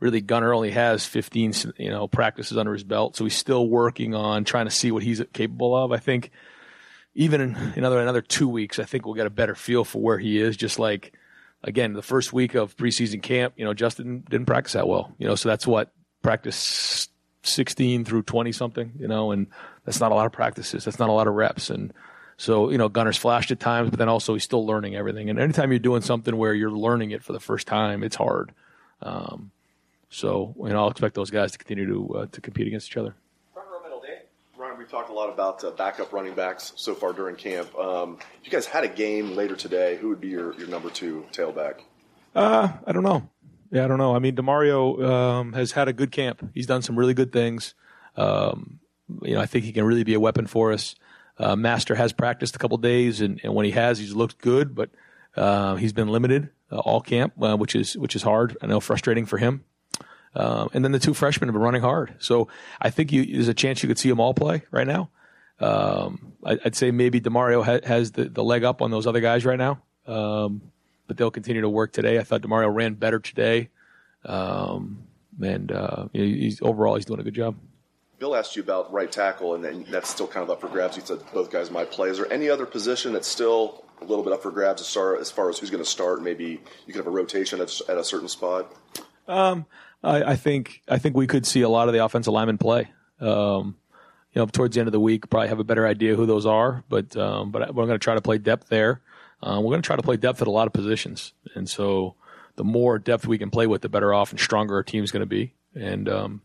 [0.00, 4.14] really Gunnar only has 15, you know, practices under his belt, so he's still working
[4.14, 5.92] on trying to see what he's capable of.
[5.92, 6.30] I think
[7.14, 10.18] even in another another two weeks, I think we'll get a better feel for where
[10.18, 10.56] he is.
[10.56, 11.12] Just like
[11.62, 15.26] again, the first week of preseason camp, you know, Justin didn't practice that well, you
[15.26, 17.08] know, so that's what practice
[17.42, 19.46] 16 through 20 something, you know, and
[19.84, 20.84] that's not a lot of practices.
[20.84, 21.70] That's not a lot of reps.
[21.70, 21.92] And
[22.36, 25.30] so, you know, Gunnar's flashed at times, but then also he's still learning everything.
[25.30, 28.52] And anytime you're doing something where you're learning it for the first time, it's hard.
[29.02, 29.50] Um,
[30.10, 32.96] so, you know, I'll expect those guys to continue to uh, to compete against each
[32.96, 33.14] other.
[34.58, 37.76] Ryan, we've talked a lot about uh, backup running backs so far during camp.
[37.78, 40.88] Um, if you guys had a game later today, who would be your, your number
[40.88, 41.80] two tailback?
[42.34, 43.28] Uh, I don't know.
[43.70, 44.16] Yeah, I don't know.
[44.16, 46.50] I mean, Demario um, has had a good camp.
[46.54, 47.74] He's done some really good things.
[48.16, 48.80] Um,
[49.22, 50.94] you know, I think he can really be a weapon for us.
[51.38, 54.74] Uh, Master has practiced a couple days, and, and when he has, he's looked good,
[54.74, 54.90] but
[55.36, 58.56] uh, he's been limited uh, all camp, uh, which is which is hard.
[58.62, 59.64] I know frustrating for him.
[60.34, 62.48] Um, and then the two freshmen have been running hard, so
[62.80, 65.08] I think you, there's a chance you could see them all play right now.
[65.60, 69.20] Um, I, I'd say maybe Demario ha- has the, the leg up on those other
[69.20, 70.60] guys right now, um,
[71.06, 72.18] but they'll continue to work today.
[72.18, 73.70] I thought Demario ran better today,
[74.26, 75.04] um,
[75.42, 77.56] and uh, he's overall he's doing a good job.
[78.18, 80.96] Bill asked you about right tackle, and that's still kind of up for grabs.
[80.96, 82.08] He said both guys might play.
[82.08, 85.16] Is there any other position that's still a little bit up for grabs as far
[85.18, 86.22] as, far as who's going to start?
[86.22, 88.72] Maybe you could have a rotation at, at a certain spot.
[89.28, 89.66] Um,
[90.02, 92.90] I, I think I think we could see a lot of the offensive linemen play.
[93.20, 93.76] Um,
[94.32, 96.46] you know, towards the end of the week, probably have a better idea who those
[96.46, 96.84] are.
[96.88, 99.00] But um, but we're going to try to play depth there.
[99.42, 102.14] Um, we're going to try to play depth at a lot of positions, and so
[102.56, 105.20] the more depth we can play with, the better off and stronger our team's going
[105.20, 105.52] to be.
[105.74, 106.42] And um,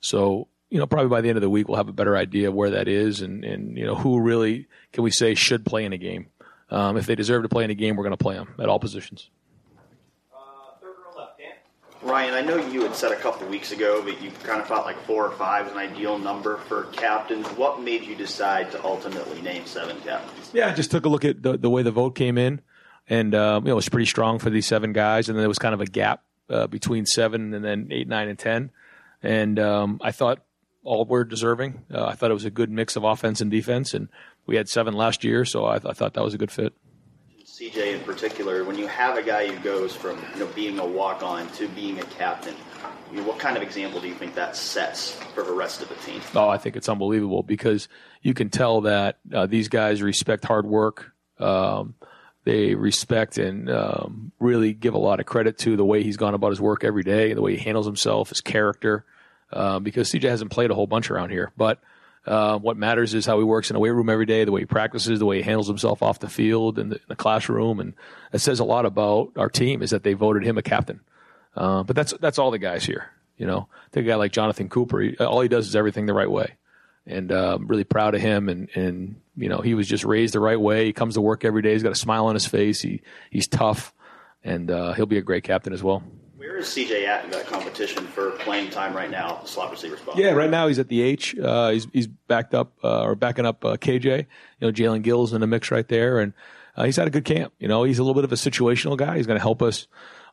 [0.00, 2.48] so, you know, probably by the end of the week, we'll have a better idea
[2.48, 5.84] of where that is and, and you know, who really can we say should play
[5.84, 6.28] in a game.
[6.70, 8.68] Um, if they deserve to play in a game, we're going to play them at
[8.68, 9.30] all positions.
[12.00, 14.86] Ryan, I know you had said a couple weeks ago that you kind of felt
[14.86, 17.46] like four or five is an ideal number for captains.
[17.48, 20.50] What made you decide to ultimately name seven captains?
[20.54, 22.60] Yeah, I just took a look at the, the way the vote came in,
[23.08, 25.48] and um, you know, it was pretty strong for these seven guys, and then there
[25.48, 28.70] was kind of a gap uh, between seven and then eight, nine, and ten,
[29.20, 30.44] and um, I thought
[30.84, 31.84] all were deserving.
[31.92, 34.08] Uh, I thought it was a good mix of offense and defense, and
[34.46, 36.74] we had seven last year, so I, th- I thought that was a good fit.
[37.44, 40.86] CJ in particular, when you have a guy who goes from you know being a
[40.86, 42.54] walk on to being a captain,
[43.10, 45.88] you know, what kind of example do you think that sets for the rest of
[45.88, 46.20] the team?
[46.36, 47.88] Oh, I think it's unbelievable because
[48.22, 51.12] you can tell that uh, these guys respect hard work.
[51.38, 51.94] Um,
[52.44, 56.34] they respect and um, really give a lot of credit to the way he's gone
[56.34, 59.04] about his work every day, the way he handles himself, his character.
[59.50, 61.80] Uh, because CJ hasn't played a whole bunch around here, but
[62.28, 64.60] uh, what matters is how he works in a weight room every day, the way
[64.60, 67.94] he practices, the way he handles himself off the field and the, the classroom, and
[68.32, 69.82] it says a lot about our team.
[69.82, 71.00] Is that they voted him a captain,
[71.56, 73.10] uh, but that's that's all the guys here.
[73.38, 75.00] You know, a guy like Jonathan Cooper.
[75.00, 76.56] He, all he does is everything the right way,
[77.06, 78.50] and uh, I'm really proud of him.
[78.50, 80.84] And and you know, he was just raised the right way.
[80.84, 81.72] He comes to work every day.
[81.72, 82.82] He's got a smile on his face.
[82.82, 83.94] He he's tough,
[84.44, 86.02] and uh, he'll be a great captain as well.
[86.48, 89.98] Where is CJ at in that competition for playing time right now, the slot receiver
[89.98, 90.16] spot?
[90.16, 91.38] Yeah, right now he's at the H.
[91.38, 94.04] Uh, he's he's backed up uh, or backing up uh, KJ.
[94.04, 94.26] You
[94.60, 96.32] know, Jaelen Gill's in the mix right there, and
[96.74, 97.52] uh, he's had a good camp.
[97.58, 99.18] You know, he's a little bit of a situational guy.
[99.18, 99.88] He's going to help us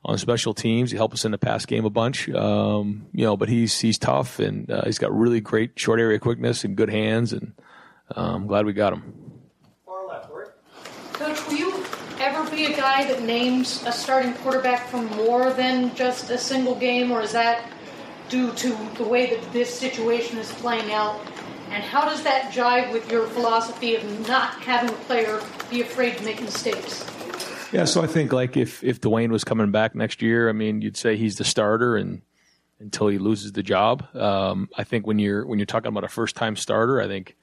[0.06, 0.90] on special teams.
[0.90, 2.30] He helped us in the pass game a bunch.
[2.30, 6.18] Um, you know, but he's he's tough and uh, he's got really great short area
[6.18, 7.52] quickness and good hands, and
[8.16, 9.36] uh, I'm glad we got him.
[11.12, 11.65] Coach, will you ever
[12.56, 17.12] be a guy that names a starting quarterback from more than just a single game,
[17.12, 17.70] or is that
[18.30, 21.20] due to the way that this situation is playing out?
[21.70, 26.18] And how does that jive with your philosophy of not having a player be afraid
[26.18, 27.06] to make mistakes?
[27.72, 30.82] Yeah, so I think like if if Dwayne was coming back next year, I mean,
[30.82, 32.22] you'd say he's the starter and
[32.80, 34.06] until he loses the job.
[34.16, 37.36] Um, I think when you're when you're talking about a first time starter, I think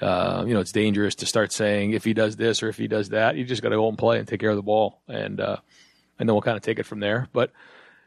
[0.00, 2.88] uh, you know it's dangerous to start saying if he does this or if he
[2.88, 3.36] does that.
[3.36, 5.56] You just got to go and play and take care of the ball, and uh,
[6.18, 7.28] and then we'll kind of take it from there.
[7.32, 7.52] But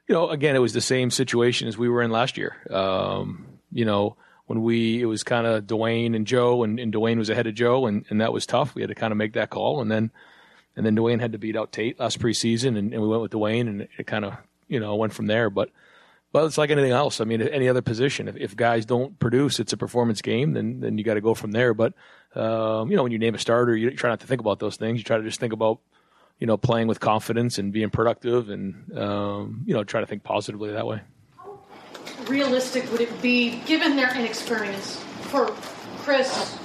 [0.07, 2.55] you know, again, it was the same situation as we were in last year.
[2.69, 4.15] Um, you know,
[4.47, 7.55] when we it was kind of Dwayne and Joe, and, and Dwayne was ahead of
[7.55, 8.75] Joe, and, and that was tough.
[8.75, 10.11] We had to kind of make that call, and then
[10.75, 13.31] and then Dwayne had to beat out Tate last preseason, and, and we went with
[13.31, 14.35] Dwayne, and it kind of
[14.67, 15.49] you know went from there.
[15.49, 15.69] But
[16.31, 17.19] but it's like anything else.
[17.19, 20.53] I mean, any other position, if, if guys don't produce, it's a performance game.
[20.53, 21.73] Then then you got to go from there.
[21.73, 21.93] But
[22.35, 24.77] um, you know, when you name a starter, you try not to think about those
[24.77, 24.97] things.
[24.97, 25.79] You try to just think about
[26.39, 30.23] you know playing with confidence and being productive, and um, you know try to think
[30.23, 31.01] positively that way.
[32.27, 35.47] Realistic would it be, given their inexperience, for
[35.97, 36.57] Chris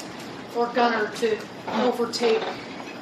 [0.55, 1.39] or Gunnar to
[1.83, 2.43] overtake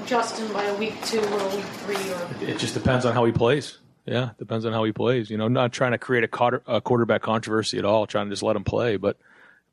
[0.06, 2.12] Justin by a week two or a week three?
[2.12, 3.78] Or It just depends on how he plays.
[4.06, 5.30] Yeah, depends on how he plays.
[5.30, 8.32] You know, not trying to create a, quarter, a quarterback controversy at all, trying to
[8.32, 8.96] just let him play.
[8.96, 9.18] But,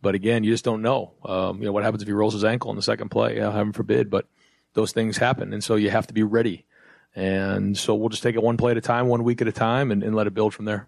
[0.01, 1.11] but again, you just don't know.
[1.25, 3.37] Um, you know, what happens if he rolls his ankle in the second play?
[3.37, 4.09] Yeah, heaven forbid.
[4.09, 4.27] But
[4.73, 6.65] those things happen, and so you have to be ready.
[7.13, 9.51] And so we'll just take it one play at a time, one week at a
[9.51, 10.87] time, and, and let it build from there.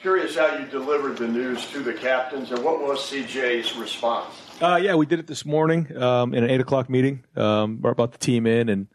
[0.00, 4.32] Curious how you delivered the news to the captains, and what was CJ's response?
[4.62, 7.24] Uh, yeah, we did it this morning um, in an eight o'clock meeting.
[7.36, 8.86] Um, brought the team in and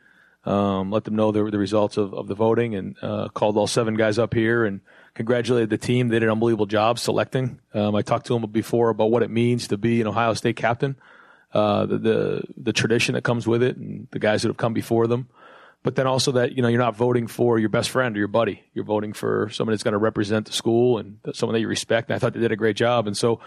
[0.46, 3.68] um, let them know the, the results of, of the voting, and uh, called all
[3.68, 4.82] seven guys up here and
[5.14, 6.10] congratulated the team.
[6.10, 7.60] They did an unbelievable job selecting.
[7.74, 10.58] Um, I talked to them before about what it means to be an Ohio State
[10.58, 10.98] captain,
[11.54, 14.74] uh, the, the the tradition that comes with it, and the guys that have come
[14.74, 15.30] before them.
[15.82, 18.28] But then also that you know you're not voting for your best friend or your
[18.28, 18.64] buddy.
[18.74, 22.10] You're voting for someone that's going to represent the school and someone that you respect.
[22.10, 23.40] And I thought they did a great job, and so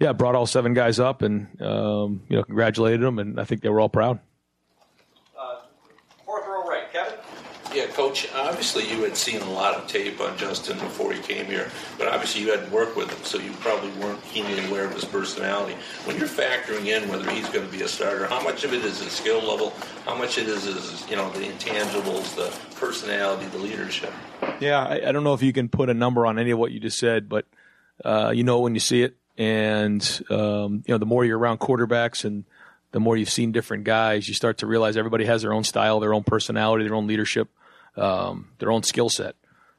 [0.00, 3.62] yeah, brought all seven guys up and um, you know congratulated them, and I think
[3.62, 4.18] they were all proud.
[6.30, 7.18] Fourth row right, Kevin.
[7.74, 11.44] Yeah, Coach, obviously you had seen a lot of tape on Justin before he came
[11.44, 14.94] here, but obviously you hadn't worked with him, so you probably weren't keenly aware of
[14.94, 15.76] his personality.
[16.06, 18.86] When you're factoring in whether he's going to be a starter, how much of it
[18.86, 19.74] is his skill level?
[20.06, 24.14] How much it is his, you know, the intangibles, the personality, the leadership?
[24.60, 26.72] Yeah, I, I don't know if you can put a number on any of what
[26.72, 27.44] you just said, but
[28.02, 31.58] uh, you know when you see it, and um, you know the more you're around
[31.60, 32.44] quarterbacks and
[32.92, 36.00] the more you've seen different guys, you start to realize everybody has their own style,
[36.00, 37.50] their own personality, their own leadership,
[37.96, 39.36] um, their own skill set.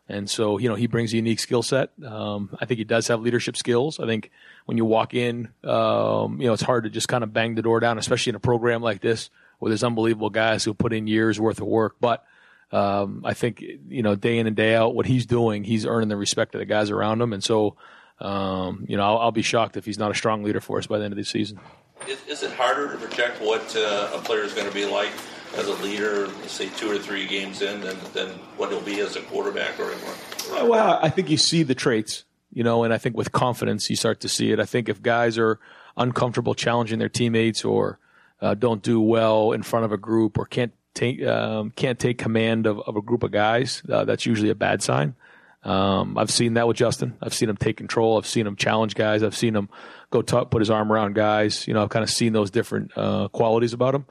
[0.09, 1.91] And so, you know, he brings a unique skill set.
[2.05, 3.99] Um, I think he does have leadership skills.
[3.99, 4.29] I think
[4.65, 7.61] when you walk in, um, you know, it's hard to just kind of bang the
[7.61, 11.07] door down, especially in a program like this where there's unbelievable guys who put in
[11.07, 11.95] years worth of work.
[12.01, 12.25] But
[12.71, 16.09] um, I think you know day in and day out what he's doing, he's earning
[16.09, 17.75] the respect of the guys around him, and so
[18.19, 20.87] um, you know I'll, I'll, be shocked if he's not a strong leader for us
[20.87, 21.59] by the end of the season.
[22.07, 25.11] Is, is it harder to project what uh, a player is going to be like
[25.55, 29.15] as a leader, say two or three games in, than, than what he'll be as
[29.15, 29.91] a quarterback or?
[29.91, 33.89] or well, I think you see the traits, you know, and I think with confidence
[33.89, 34.59] you start to see it.
[34.59, 35.59] I think if guys are
[35.97, 37.99] uncomfortable challenging their teammates or
[38.41, 42.17] uh, don't do well in front of a group or can't take um, can't take
[42.17, 45.15] command of, of a group of guys, uh, that's usually a bad sign.
[45.63, 47.17] Um, I've seen that with Justin.
[47.21, 48.17] I've seen him take control.
[48.17, 49.21] I've seen him challenge guys.
[49.21, 49.69] I've seen him
[50.09, 51.67] go talk, put his arm around guys.
[51.67, 54.05] You know, I've kind of seen those different uh, qualities about him.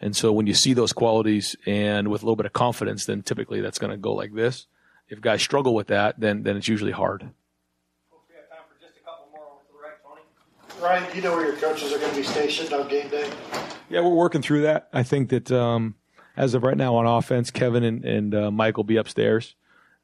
[0.00, 3.22] And so when you see those qualities and with a little bit of confidence, then
[3.22, 4.66] typically that's going to go like this.
[5.08, 7.30] If guys struggle with that, then then it's usually hard.
[10.80, 13.30] Ryan, do you know where your coaches are going to be stationed on game day?
[13.88, 14.88] Yeah, we're working through that.
[14.92, 15.94] I think that um,
[16.36, 19.54] as of right now on offense, Kevin and, and uh, Mike will be upstairs.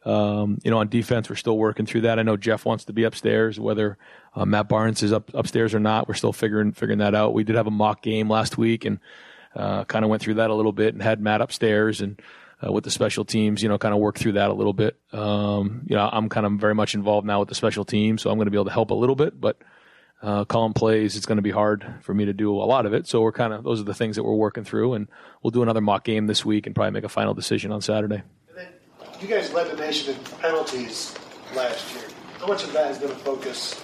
[0.04, 2.18] Um, you know, on defense, we're still working through that.
[2.18, 3.98] I know Jeff wants to be upstairs, whether
[4.34, 6.08] uh, Matt Barnes is up upstairs or not.
[6.08, 7.34] We're still figuring figuring that out.
[7.34, 8.98] We did have a mock game last week and
[9.54, 12.20] uh, kind of went through that a little bit and had Matt upstairs and
[12.64, 14.96] uh, with the special teams, you know, kind of work through that a little bit.
[15.12, 18.30] Um, you know, I'm kind of very much involved now with the special team, so
[18.30, 19.58] I'm going to be able to help a little bit, but
[20.22, 22.94] uh, calling plays, it's going to be hard for me to do a lot of
[22.94, 23.08] it.
[23.08, 25.08] So we're kind of those are the things that we're working through, and
[25.42, 28.22] we'll do another mock game this week and probably make a final decision on Saturday.
[28.48, 28.68] And then
[29.20, 31.14] you guys led the nation in penalties
[31.56, 32.04] last year.
[32.38, 33.81] How much of that has been a focus?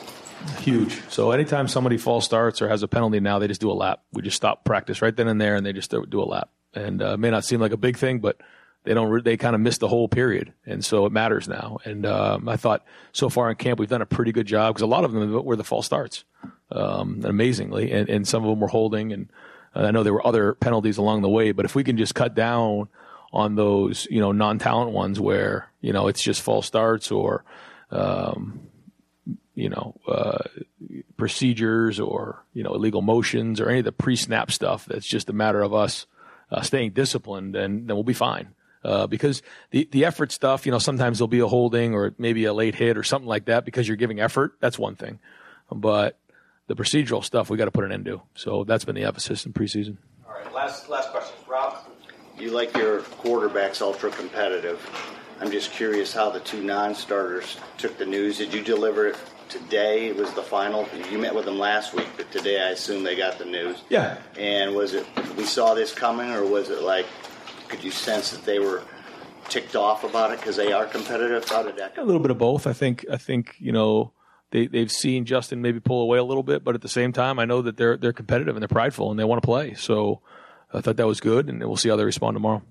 [0.60, 1.02] Huge.
[1.08, 4.02] So anytime somebody false starts or has a penalty now, they just do a lap.
[4.12, 6.50] We just stop practice right then and there, and they just do a lap.
[6.74, 8.40] And uh, it may not seem like a big thing, but
[8.84, 11.78] they don't re- they kind of miss the whole period, and so it matters now.
[11.84, 14.82] And um, I thought so far in camp we've done a pretty good job because
[14.82, 16.24] a lot of them were the false starts,
[16.70, 19.28] um, amazingly, and, and some of them were holding, and
[19.74, 21.52] I know there were other penalties along the way.
[21.52, 22.88] But if we can just cut down
[23.32, 27.44] on those, you know, non-talent ones where you know it's just false starts or
[27.90, 28.67] um,
[29.58, 30.38] you know, uh,
[31.16, 35.32] procedures or, you know, illegal motions or any of the pre-snap stuff that's just a
[35.32, 36.06] matter of us
[36.52, 38.54] uh, staying disciplined and then we'll be fine.
[38.84, 39.42] Uh, because
[39.72, 42.76] the, the effort stuff, you know, sometimes there'll be a holding or maybe a late
[42.76, 44.52] hit or something like that because you're giving effort.
[44.60, 45.18] That's one thing.
[45.72, 46.16] But
[46.68, 48.22] the procedural stuff, we got to put an end to.
[48.36, 49.96] So that's been the emphasis in preseason.
[50.24, 50.54] All right.
[50.54, 51.34] Last, last question.
[51.48, 51.76] Rob?
[52.38, 54.80] You like your quarterbacks ultra competitive.
[55.40, 58.38] I'm just curious how the two non starters took the news.
[58.38, 59.16] Did you deliver it
[59.48, 60.12] today?
[60.12, 60.88] Was the final.
[61.10, 63.82] You met with them last week, but today I assume they got the news.
[63.88, 64.18] Yeah.
[64.38, 65.06] And was it,
[65.36, 67.06] we saw this coming, or was it like,
[67.68, 68.82] could you sense that they were
[69.48, 71.48] ticked off about it because they are competitive?
[71.48, 72.02] How did that go?
[72.02, 72.66] A little bit of both.
[72.66, 73.04] I think.
[73.10, 74.12] I think you know
[74.50, 77.38] they they've seen Justin maybe pull away a little bit, but at the same time,
[77.38, 79.74] I know that they're they're competitive and they're prideful and they want to play.
[79.74, 80.22] So
[80.72, 82.62] I thought that was good, and we'll see how they respond tomorrow.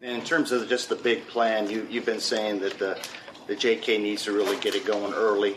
[0.00, 2.98] And in terms of just the big plan, you you've been saying that the
[3.46, 5.56] the JK needs to really get it going early.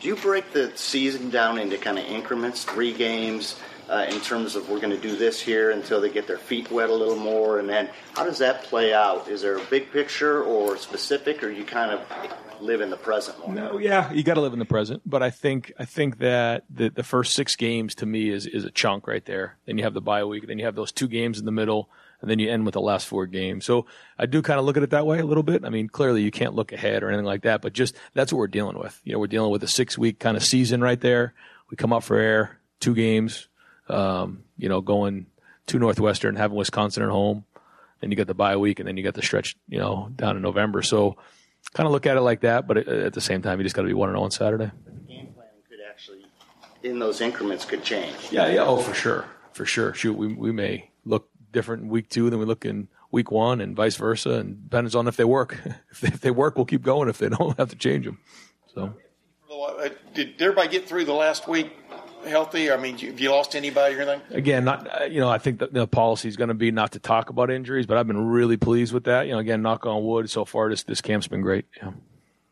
[0.00, 3.56] Do you break the season down into kind of increments, three games?
[3.88, 6.70] uh, in terms of we're going to do this here until they get their feet
[6.70, 9.28] wet a little more, and then how does that play out?
[9.28, 12.02] Is there a big picture or specific, or you kind of
[12.60, 13.54] live in the present more?
[13.54, 15.02] No, yeah, you got to live in the present.
[15.06, 18.64] But I think I think that the the first six games to me is is
[18.64, 19.56] a chunk right there.
[19.64, 21.88] Then you have the bye week, then you have those two games in the middle.
[22.20, 23.64] And then you end with the last four games.
[23.64, 23.86] So
[24.18, 25.64] I do kind of look at it that way a little bit.
[25.64, 28.38] I mean, clearly you can't look ahead or anything like that, but just that's what
[28.38, 29.00] we're dealing with.
[29.04, 31.34] You know, we're dealing with a six week kind of season right there.
[31.70, 33.46] We come up for air, two games,
[33.88, 35.26] um, you know, going
[35.66, 37.44] to Northwestern, having Wisconsin at home,
[38.02, 40.36] and you get the bye week, and then you get the stretch, you know, down
[40.36, 40.82] in November.
[40.82, 41.16] So,
[41.74, 43.82] kind of look at it like that, but at the same time, you just got
[43.82, 44.70] to be one and zero oh on Saturday.
[45.06, 46.24] game planning could actually,
[46.82, 48.16] in those increments, could change.
[48.30, 49.92] Yeah, yeah, oh for sure, for sure.
[49.94, 50.88] Shoot, we we may look
[51.52, 54.94] different in week two than we look in week one, and vice versa, and depends
[54.94, 55.58] on if they work.
[55.90, 57.08] if, they, if they work, we'll keep going.
[57.08, 58.18] If they don't, we'll have to change them.
[58.74, 58.94] So.
[60.14, 61.70] Did everybody get through the last week
[62.26, 62.70] healthy?
[62.70, 64.36] I mean, have you lost anybody or anything?
[64.36, 66.92] Again, not uh, you know, I think that the policy is going to be not
[66.92, 69.26] to talk about injuries, but I've been really pleased with that.
[69.26, 71.66] You know, again, knock on wood, so far this this camp's been great.
[71.76, 71.92] Yeah.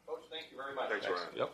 [0.06, 0.90] Coach, thank you very much.
[0.90, 1.28] Thanks, Ryan.
[1.37, 1.52] Yep.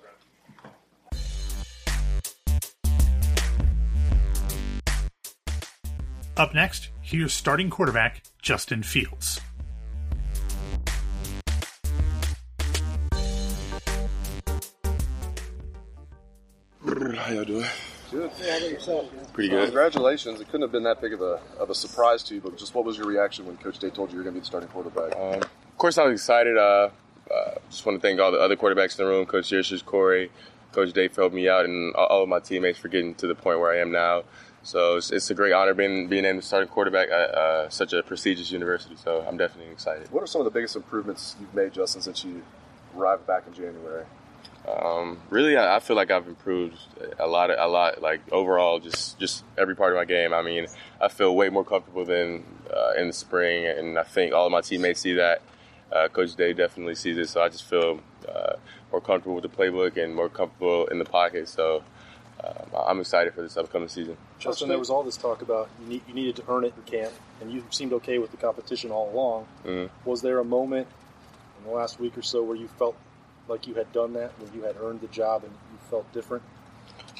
[6.37, 9.38] Up next, here's starting quarterback Justin Fields.
[16.83, 17.66] How y'all doing?
[18.11, 18.31] Good.
[18.42, 19.11] Yeah, yourself?
[19.35, 19.64] Pretty good.
[19.66, 20.40] Congratulations.
[20.40, 22.75] It couldn't have been that big of a, of a surprise to you, but just
[22.75, 24.46] what was your reaction when Coach Day told you you were going to be the
[24.46, 25.14] starting quarterback?
[25.14, 26.57] Um, of course, I was excited.
[26.57, 26.88] Uh,
[27.31, 30.31] uh, just want to thank all the other quarterbacks in the room, Coach Yurcich, Corey,
[30.72, 33.35] Coach Day for helping me out, and all of my teammates for getting to the
[33.35, 34.25] point where I am now.
[34.62, 37.92] So it's, it's a great honor being being named the starting quarterback at uh, such
[37.92, 38.96] a prestigious university.
[38.96, 40.11] So I'm definitely excited.
[40.12, 42.42] What are some of the biggest improvements you've made, Justin, since you
[42.96, 44.05] arrived back in January?
[44.68, 46.79] Um, really, I, I feel like I've improved
[47.18, 47.51] a lot.
[47.51, 50.33] A lot, like overall, just just every part of my game.
[50.33, 50.66] I mean,
[51.01, 54.53] I feel way more comfortable than uh, in the spring, and I think all of
[54.53, 55.42] my teammates see that.
[55.90, 58.55] Uh, Coach Day definitely sees it, so I just feel uh,
[58.90, 61.48] more comfortable with the playbook and more comfortable in the pocket.
[61.48, 61.83] So
[62.44, 64.16] um, I'm excited for this upcoming season.
[64.38, 66.83] Justin, there was all this talk about you, need, you needed to earn it in
[66.83, 69.46] camp, and you seemed okay with the competition all along.
[69.64, 70.09] Mm-hmm.
[70.09, 70.88] Was there a moment
[71.59, 72.96] in the last week or so where you felt
[73.48, 76.42] like you had done that, where you had earned the job and you felt different?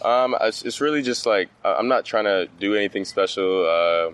[0.05, 3.67] Um, it's, it's really just like I'm not trying to do anything special.
[3.67, 4.13] Uh,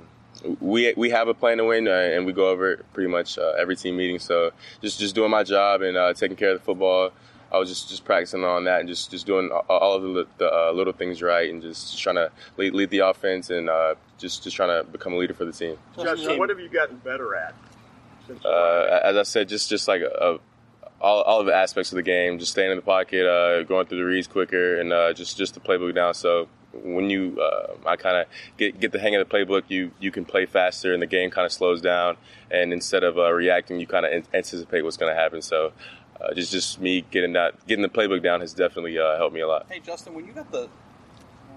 [0.61, 3.38] we we have a plan to win, uh, and we go over it pretty much
[3.38, 4.18] uh, every team meeting.
[4.18, 7.12] So just just doing my job and uh, taking care of the football.
[7.51, 10.27] I was just, just practicing on that and just, just doing all- all of the,
[10.37, 13.71] the uh, little things right and just, just trying to lead, lead the offense and
[13.71, 15.79] uh, just just trying to become a leader for the team.
[15.97, 17.55] Justin, what have you gotten better at?
[18.45, 20.39] Uh, as I said, just just like a, a,
[21.01, 23.87] all, all of the aspects of the game, just staying in the pocket, uh, going
[23.87, 26.13] through the reads quicker, and uh, just just the playbook down.
[26.13, 28.27] So when you, uh, I kind of
[28.59, 31.31] get get the hang of the playbook, you you can play faster, and the game
[31.31, 32.19] kind of slows down.
[32.51, 35.41] And instead of uh, reacting, you kind of anticipate what's going to happen.
[35.41, 35.73] So.
[36.20, 39.40] Uh, just, just me getting that, getting the playbook down has definitely uh, helped me
[39.40, 39.66] a lot.
[39.70, 40.68] Hey Justin, when you got the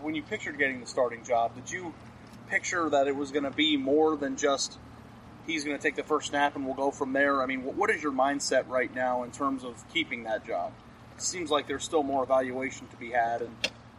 [0.02, 1.94] when you pictured getting the starting job, did you
[2.48, 4.78] picture that it was going to be more than just
[5.48, 7.42] he's going to take the first snap and we'll go from there?
[7.42, 10.74] I mean, what, what is your mindset right now in terms of keeping that job?
[11.16, 13.56] It seems like there's still more evaluation to be had, and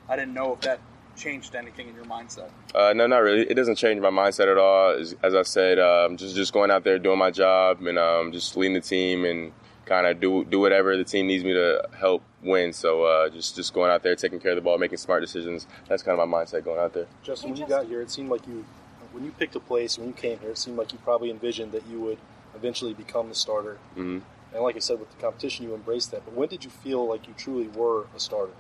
[0.09, 0.81] I didn't know if that
[1.17, 2.51] changed anything in your mindset.
[2.75, 3.43] Uh, no, not really.
[3.43, 4.93] It doesn't change my mindset at all.
[4.99, 8.33] As, as I said, um, just just going out there doing my job and um,
[8.33, 9.53] just leading the team and
[9.85, 12.73] kind of do do whatever the team needs me to help win.
[12.73, 15.67] So uh, just just going out there, taking care of the ball, making smart decisions.
[15.89, 17.07] That's kind of my mindset going out there.
[17.23, 18.65] Justin, when you got here, it seemed like you,
[19.13, 21.73] when you picked a place, when you came here, it seemed like you probably envisioned
[21.73, 22.19] that you would
[22.55, 23.79] eventually become the starter.
[23.95, 24.19] hmm
[24.55, 26.25] And like I said, with the competition, you embraced that.
[26.25, 28.53] But when did you feel like you truly were a starter?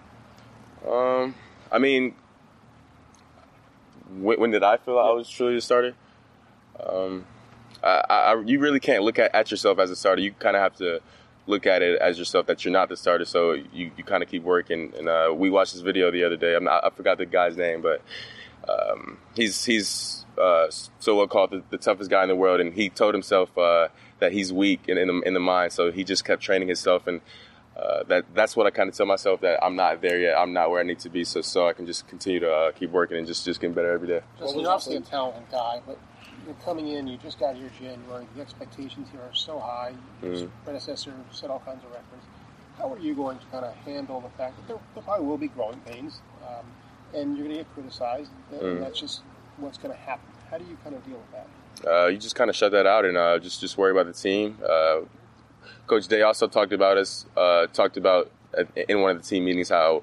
[0.88, 1.34] Um,
[1.70, 2.14] I mean,
[4.10, 5.94] when, when did I feel I was truly a starter?
[6.84, 7.26] Um,
[7.82, 10.22] I, I, you really can't look at, at yourself as a starter.
[10.22, 11.00] You kind of have to
[11.46, 13.24] look at it as yourself that you're not the starter.
[13.24, 14.92] So you, you kind of keep working.
[14.96, 16.54] And uh, we watched this video the other day.
[16.54, 18.00] I'm not, I forgot the guy's name, but
[18.68, 20.66] um, he's he's uh,
[20.98, 23.88] so what called the, the toughest guy in the world, and he told himself uh,
[24.20, 25.72] that he's weak in, in the, in the mind.
[25.72, 27.20] So he just kept training himself and.
[27.74, 30.36] Uh, that that's what I kind of tell myself that I'm not there yet.
[30.36, 31.24] I'm not where I need to be.
[31.24, 33.90] So so I can just continue to uh, keep working and just just getting better
[33.90, 34.20] every day.
[34.38, 35.98] Justin, you're obviously a talented guy, but
[36.46, 39.94] you're coming in, you just got here January, the expectations here are so high.
[40.22, 40.50] Your Mhm.
[40.64, 42.24] predecessor set all kinds of records.
[42.78, 45.38] How are you going to kind of handle the fact that there, there probably will
[45.38, 46.64] be growing pains, um,
[47.14, 48.80] and you're going to get criticized, Mhm.
[48.80, 49.22] that's just
[49.58, 50.26] what's going to happen?
[50.50, 51.46] How do you kind of deal with that?
[51.84, 54.12] uh, you just kind of shut that out and uh, just just worry about the
[54.12, 54.56] team.
[54.68, 55.00] Uh,
[55.86, 57.26] Coach Day also talked about us.
[57.36, 60.02] Uh, talked about uh, in one of the team meetings how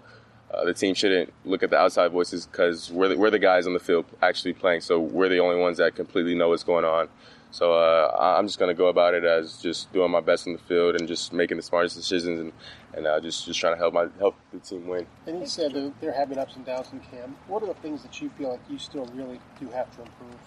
[0.53, 3.67] uh, the team shouldn't look at the outside voices because we're the, we're the guys
[3.67, 4.81] on the field actually playing.
[4.81, 7.09] So we're the only ones that completely know what's going on.
[7.51, 10.53] So uh, I'm just going to go about it as just doing my best in
[10.53, 12.53] the field and just making the smartest decisions and
[12.93, 15.05] and uh, just just trying to help my help the team win.
[15.25, 17.37] And you said that there have been ups and downs in camp.
[17.47, 20.37] What are the things that you feel like you still really do have to improve?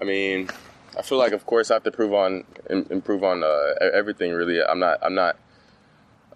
[0.00, 0.48] I mean,
[0.98, 4.32] I feel like, of course, I have to prove on improve on uh, everything.
[4.32, 5.36] Really, I'm not I'm not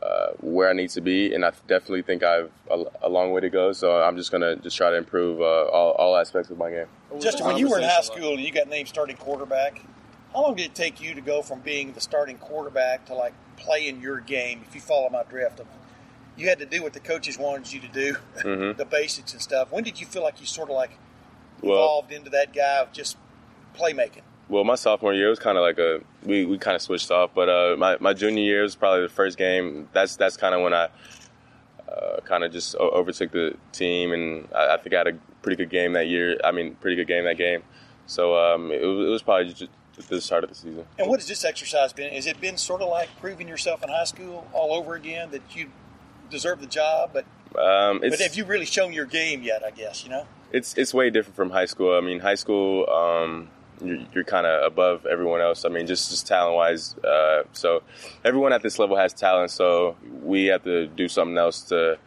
[0.02, 3.40] uh, where I need to be, and I definitely think I've a, a long way
[3.40, 3.72] to go.
[3.72, 6.87] So I'm just gonna just try to improve uh, all, all aspects of my game.
[7.20, 9.82] Justin, when you were in high school and you got named starting quarterback,
[10.32, 13.32] how long did it take you to go from being the starting quarterback to like
[13.56, 14.62] playing your game?
[14.68, 15.61] If you follow my drift,
[16.37, 18.76] you had to do what the coaches wanted you to do, Mhm.
[18.76, 19.72] the basics and stuff.
[19.72, 20.92] When did you feel like you sort of like
[21.61, 23.16] Well, evolved into that guy of just
[23.76, 24.22] playmaking?
[24.48, 27.30] Well, my sophomore year was kind of like a we, we kind of switched off,
[27.34, 29.88] but uh, my my junior year was probably the first game.
[29.92, 30.88] That's that's kind of when I
[31.88, 35.56] uh, kind of just overtook the team, and I, I think I had a pretty
[35.56, 36.38] good game that year.
[36.44, 37.62] I mean, pretty good game that game.
[38.06, 39.70] So um, it, was, it was probably just
[40.08, 40.87] the start of the season.
[40.98, 42.12] And what has this exercise been?
[42.12, 45.42] Has it been sort of like proving yourself in high school all over again that
[45.54, 45.70] you
[46.31, 47.25] deserve the job, but
[47.58, 49.62] Um, but have you really shown your game yet?
[49.64, 50.27] I guess you know.
[50.52, 51.96] it's it's way different from high school.
[51.96, 53.48] I mean, high school, um,
[53.83, 55.64] you're, you're kind of above everyone else.
[55.64, 56.96] I mean, just just talent wise.
[56.98, 57.83] Uh, so
[58.24, 59.50] everyone at this level has talent.
[59.50, 61.98] So we have to do something else to,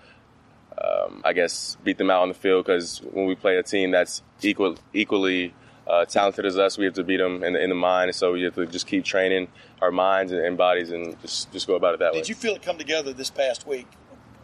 [0.78, 2.65] um, I guess, beat them out on the field.
[2.65, 5.53] Because when we play a team that's equal equally
[5.88, 8.13] uh, talented as us, we have to beat them in the, in the mind.
[8.15, 9.47] So we have to just keep training
[9.82, 12.19] our minds and, and bodies, and just just go about it that way.
[12.19, 13.88] Did you feel it come together this past week?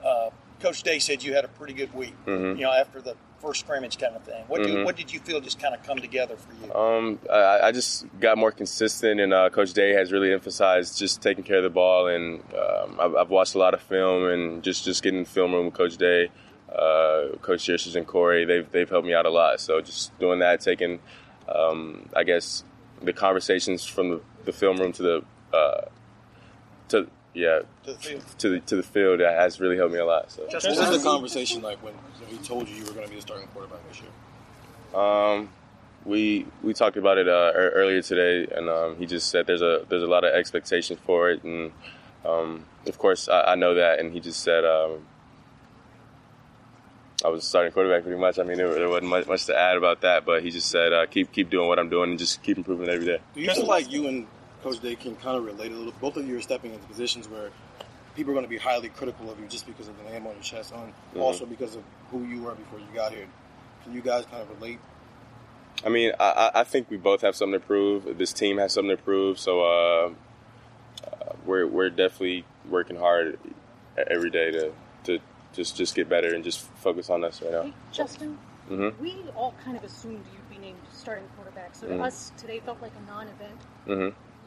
[0.04, 2.16] Uh, Coach Day said you had a pretty good week.
[2.26, 2.58] Mhm.
[2.58, 4.44] You know, after the first scrimmage kind of thing.
[4.48, 4.86] What, do, Mhm.
[4.86, 6.74] what did you feel just kind of come together for you?
[6.74, 11.22] Um, I, I just got more consistent, and uh, Coach Day has really emphasized just
[11.22, 12.08] taking care of the ball.
[12.08, 15.30] And um, I've, I've watched a lot of film, and just just getting in the
[15.30, 16.30] film room with Coach Day,
[16.72, 18.46] uh, Coach Yurcich and Corey.
[18.46, 19.60] They've they've helped me out a lot.
[19.60, 21.00] So just doing that, taking,
[21.48, 22.64] um, I guess,
[23.02, 25.24] the conversations from the, the film room to the
[25.56, 25.82] uh,
[26.90, 28.24] to yeah To the field.
[28.40, 30.32] to the to the field has really helped me a lot.
[30.32, 30.44] So.
[30.44, 30.64] what was
[30.98, 31.94] the conversation like when
[32.28, 35.00] he told you you were going to be the starting quarterback this year?
[35.00, 35.50] Um,
[36.06, 39.86] we we talked about it uh, earlier today, and um, he just said there's a
[39.90, 41.72] there's a lot of expectations for it, and
[42.26, 45.06] um, of course I, I know that, and he just said um,
[47.26, 48.38] I was starting quarterback pretty much.
[48.40, 50.94] I mean, there, there wasn't much, much to add about that, but he just said
[50.94, 53.20] uh, keep keep doing what I'm doing and just keep improving every day.
[53.34, 54.28] Do you feel like you and
[54.64, 55.94] Coach Day can kind of relate a little?
[56.00, 57.50] Both of you are stepping into positions where
[58.18, 60.34] people are going to be highly critical of you just because of the name on
[60.34, 61.22] your chest, and Mhm.
[61.22, 63.28] also because of who you were before you got here.
[63.84, 64.80] Can you guys kind of relate?
[65.86, 68.18] I mean, I, I I think we both have something to prove.
[68.18, 70.10] This team has something to prove, so uh,
[71.06, 73.38] uh, we're we're definitely working hard
[73.96, 74.72] every day to
[75.04, 75.20] to
[75.54, 77.62] just just get better and just focus on us right now.
[77.62, 81.94] Hey, Justin, hmm we all kind of assumed you'd be named starting quarterback, so to
[81.94, 82.02] Mhm.
[82.02, 83.62] us today felt like a non-event.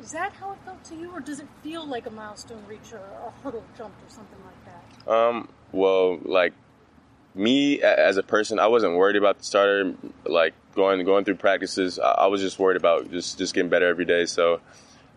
[0.00, 2.92] Is that how it felt to you, or does it feel like a milestone reach
[2.92, 5.12] or a hurdle jumped or something like that?
[5.12, 6.54] Um, well, like
[7.34, 9.94] me as a person, I wasn't worried about the starter.
[10.24, 13.88] Like going going through practices, I, I was just worried about just just getting better
[13.88, 14.24] every day.
[14.24, 14.60] So,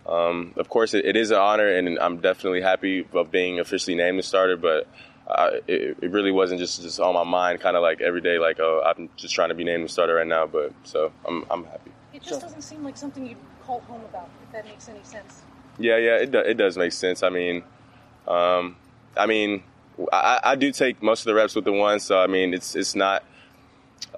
[0.06, 3.96] um, of course, it, it is an honor, and I'm definitely happy of being officially
[3.96, 4.58] named the starter.
[4.58, 4.88] But
[5.28, 8.38] uh, it, it really wasn't just just on my mind, kind of like every day,
[8.38, 10.46] like oh, I'm just trying to be named the starter right now.
[10.46, 11.92] But so I'm I'm happy.
[12.14, 15.42] It just doesn't seem like something you'd call home about, if that makes any sense.
[15.80, 17.24] Yeah, yeah, it, do, it does make sense.
[17.24, 17.64] I mean,
[18.28, 18.76] um,
[19.18, 19.64] I mean,
[20.12, 22.76] I, I do take most of the reps with the one, so I mean, it's
[22.76, 23.24] it's not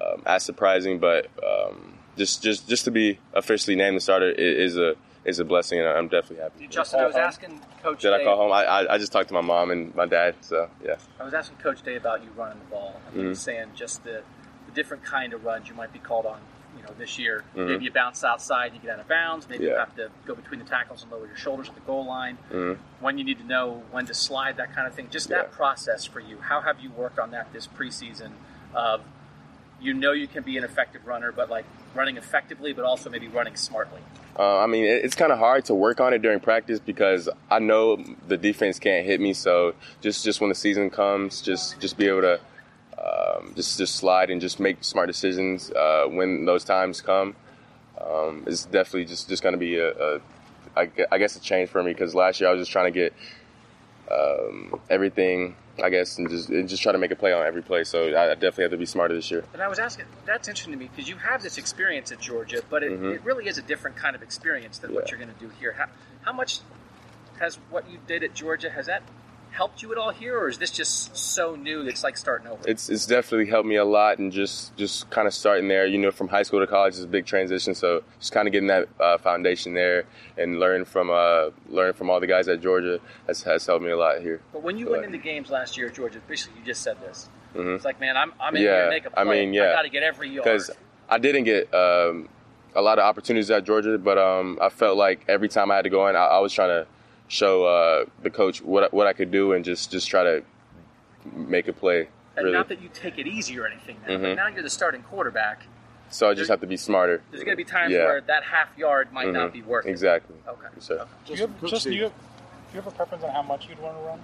[0.02, 4.78] um, as surprising, but um, just just just to be officially named the starter is
[4.78, 6.68] a is a blessing, and I'm definitely happy.
[6.68, 8.52] Justin, I was asking Coach Did I call home?
[8.52, 10.96] I, I I just talked to my mom and my dad, so yeah.
[11.20, 13.00] I was asking Coach Day about you running the ball.
[13.08, 13.44] And he was Mhm.
[13.44, 14.24] saying just the,
[14.66, 16.55] the different kind of runs you might be called on, you
[16.86, 17.44] know, this year.
[17.56, 17.68] Mhm.
[17.68, 19.48] Maybe you bounce outside, you get out of bounds.
[19.50, 22.06] Maybe you have to go between the tackles and lower your shoulders at the goal
[22.06, 22.38] line.
[22.52, 22.78] Mhm.
[23.00, 25.10] When you need to know when to slide, that kind of thing.
[25.10, 26.38] Just that process for you.
[26.40, 28.32] How have you worked on that this preseason?
[28.74, 29.02] Of
[29.80, 33.28] you know you can be an effective runner, but like running effectively, but also maybe
[33.28, 34.02] running smartly.
[34.38, 37.60] Uh, I mean, it's kind of hard to work on it during practice because I
[37.60, 37.96] know
[38.28, 39.34] the defense can't hit me.
[39.34, 42.40] So just just when the season comes, just just be able to
[43.06, 47.36] um, just just slide and just make smart decisions uh, when those times come.
[48.02, 50.20] Um, it's definitely just just going to be a, a
[50.76, 53.00] I I guess a change for me because last year I was just trying to
[53.00, 53.14] get
[54.12, 55.56] um, everything.
[55.84, 57.84] I guess and just and just try to make a play on every play.
[57.84, 59.44] So I, I definitely have to be smarter this year.
[59.52, 62.62] And I was asking, that's interesting to me because you have this experience at Georgia,
[62.70, 63.16] but it, Mhm.
[63.16, 65.74] it really is a different kind of experience than what you're going to do here.
[65.74, 65.88] How,
[66.22, 66.60] how much
[67.42, 69.04] has what you did at Georgia, has that
[69.56, 72.48] helped you at all here, or is this just so new that it's like starting
[72.48, 72.62] over?
[72.68, 75.98] it's it's definitely helped me a lot and just just kind of starting there you
[75.98, 78.68] know from high school to college is a big transition so just kind of getting
[78.68, 80.06] that uh, foundation there
[80.38, 83.92] and learn from uh learn from all the guys at georgia has, has helped me
[83.92, 86.66] a lot here But when you went into games last year at Georgia, basically you
[86.66, 87.30] just said this.
[87.56, 87.76] Mhm.
[87.76, 89.22] It's like, man, I'm, I'm in here to make a play.
[89.22, 90.44] I mean, yeah, I got to get every yard.
[90.44, 90.72] because
[91.08, 92.28] I didn't get um,
[92.76, 95.84] a lot of opportunities at Georgia, but um, I felt like every time I had
[95.84, 96.86] to go in, I, I was trying to
[97.28, 100.44] show uh, the coach what I- what I could do and just just try to
[101.34, 102.08] make a play.
[102.38, 104.36] And Really, not that you take it easy or anything, now, but Mhm.
[104.36, 105.64] now you're the starting quarterback.
[106.10, 107.22] so I just have to be smarter.
[107.32, 108.06] There's going to be times Yeah.
[108.06, 109.54] where that half yard might not Mhm.
[109.54, 109.90] be worth it.
[109.90, 110.36] Exactly.
[110.48, 110.68] Okay.
[110.80, 113.42] So, Do you have, just, do you, have, do you have a preference on how
[113.42, 114.20] much you'd want to run?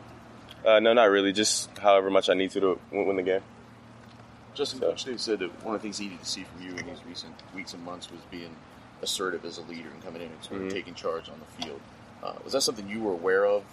[0.63, 1.33] uh, no, not really.
[1.33, 3.41] Just however much I need to to win, win the game.
[4.53, 6.75] Justin, Coach Day said that one of the things he needed to see from you
[6.75, 8.55] in these recent weeks and months was being
[9.01, 10.71] assertive as a leader and coming in and sort of Mhm.
[10.73, 11.81] taking charge on the field.
[12.23, 13.63] Uh, was that something you were aware of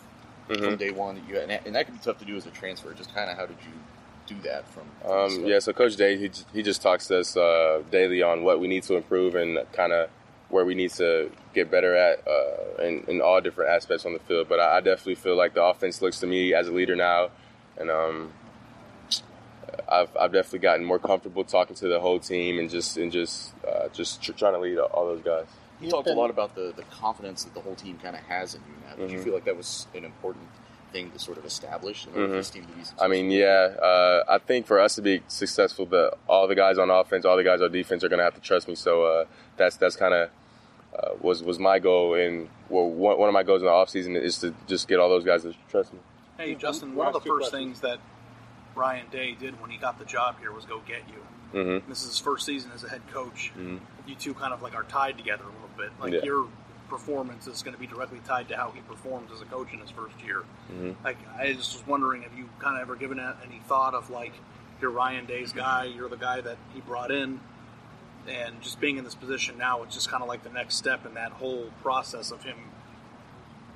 [0.46, 0.78] from Mhm.
[0.78, 1.16] day one?
[1.16, 2.92] That you and that, and that could be tough to do as a transfer.
[2.94, 4.84] Just kind of how did you do that from?
[5.02, 8.42] from Um, yeah, so Coach Day, he, he just talks to us uh, daily on
[8.44, 10.10] what we need to improve and kind of
[10.50, 14.18] where we need to get better at uh, in, in all different aspects on the
[14.20, 14.48] field.
[14.48, 17.28] But I, I definitely feel like the offense looks to me as a leader now,
[17.76, 18.32] and um,
[19.88, 23.52] I've, I've definitely gotten more comfortable talking to the whole team and just and just
[23.66, 25.46] uh, just tr- trying to lead all those guys.
[25.80, 28.54] You talked a lot about the, the confidence that the whole team kind of has
[28.54, 28.96] in you now.
[28.96, 29.24] Did you Mhm.
[29.24, 30.48] feel like that was an important
[30.92, 32.36] thing to sort of establish in order for Mhm.
[32.38, 33.04] this team to be successful?
[33.04, 36.78] I mean, yeah, uh, I think for us to be successful, the all the guys
[36.78, 38.74] on offense, all the guys on defense are going to have to trust me.
[38.74, 39.24] So uh,
[39.56, 40.30] that's that's kind of
[40.98, 44.20] uh, was was my goal, and well, one, one of my goals in the offseason
[44.20, 46.00] is to just get all those guys to trust me.
[46.38, 47.98] Hey, Justin, one of the first things that
[48.74, 51.22] Ryan Day did when he got the job here was go get you.
[51.54, 51.88] Mm-hmm.
[51.88, 53.52] This is his first season as a head coach.
[53.56, 53.80] Mhm.
[54.06, 55.90] You two kind of like are tied together a little bit.
[56.00, 56.22] Like Yeah.
[56.22, 56.46] your
[56.88, 59.78] performance is going to be directly tied to how he performs as a coach in
[59.78, 60.44] his first year.
[60.72, 60.96] Mhm.
[61.04, 64.10] Like I just was wondering, have you kind of ever given that any thought of
[64.10, 64.32] like
[64.80, 67.40] you're Ryan Day's guy, you're the guy that he brought in,
[68.28, 71.04] and just being in this position now, it's just kind of like the next step
[71.06, 72.56] in that whole process of him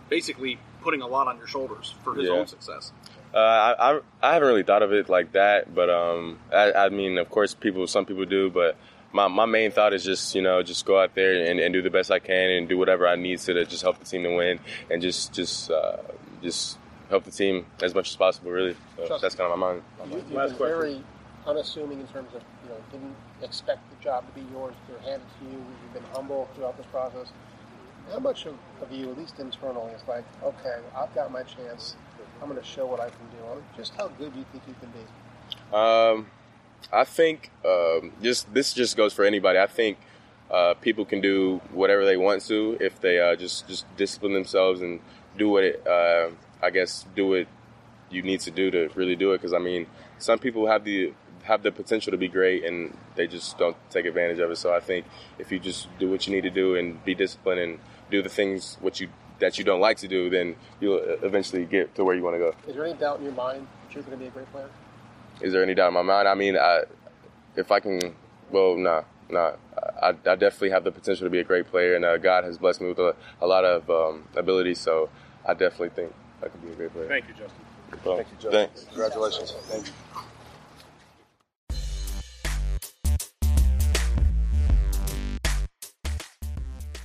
[0.08, 2.34] basically putting a lot on your shoulders for his Yeah.
[2.34, 2.92] own success.
[3.34, 6.88] Uh, I, I I haven't really thought of it like that, but um, I, I
[6.90, 8.76] mean, of course, people some people do, but
[9.12, 11.82] my, my main thought is just you know just go out there and, and do
[11.82, 14.22] the best I can and do whatever I need to to just help the team
[14.24, 14.58] to win
[14.90, 15.96] and just just uh,
[16.42, 16.78] just
[17.08, 18.50] help the team as much as possible.
[18.50, 18.76] Really,
[19.06, 19.82] so that's kind of my mind.
[19.98, 20.24] my You, mind.
[20.30, 21.04] you've been very
[21.46, 24.74] unassuming in terms of, you know, didn't expect the job to be yours.
[24.86, 25.58] They were handed to you.
[25.82, 27.32] You've been humble throughout this process.
[28.10, 31.96] How much of, of you, at least internally, is like, okay, I've got my chance.
[32.43, 33.62] I'm going to show what I can do.
[33.76, 35.76] Just how good do you think you can be?
[35.76, 36.26] Um,
[36.93, 39.61] I think um, just this just goes for anybody.
[39.61, 39.99] I think
[40.51, 44.82] uh, people can do whatever they want to if they uh, just just discipline themselves
[44.82, 44.99] and
[45.38, 45.86] do what it.
[45.86, 46.30] Uh,
[46.61, 47.47] I guess do what
[48.11, 49.38] you need to do to really do it.
[49.38, 49.86] Because I mean,
[50.18, 51.12] some people have the
[51.45, 54.57] have the potential to be great and they just don't take advantage of it.
[54.57, 55.07] So I think
[55.38, 57.78] if you just do what you need to do and be disciplined and
[58.11, 59.09] do the things what you
[59.43, 62.38] that you don't like to do, then you'll eventually get to where you want to
[62.38, 62.55] go.
[62.66, 64.70] Is there any doubt in your mind that you're going to be a great player?
[65.40, 66.28] Is there any doubt in my mind?
[66.28, 66.82] I mean, I,
[67.57, 68.14] if I can,
[68.53, 69.53] well, nah, nah.
[70.01, 72.57] I, I definitely have the potential to be a great player, and uh, God has
[72.57, 74.74] blessed me with a, a lot of um, ability.
[74.74, 75.09] So
[75.45, 77.09] I definitely think I can be a great player.
[77.09, 77.64] Thank you, Justin.
[78.05, 78.53] Well, Thank you, Justin.
[78.53, 78.84] Thanks.
[78.84, 79.53] Congratulations.
[79.68, 79.93] Thank you.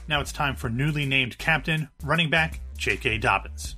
[0.07, 3.17] Now it's time for newly named captain, running back J.K.
[3.17, 3.75] Dobbins.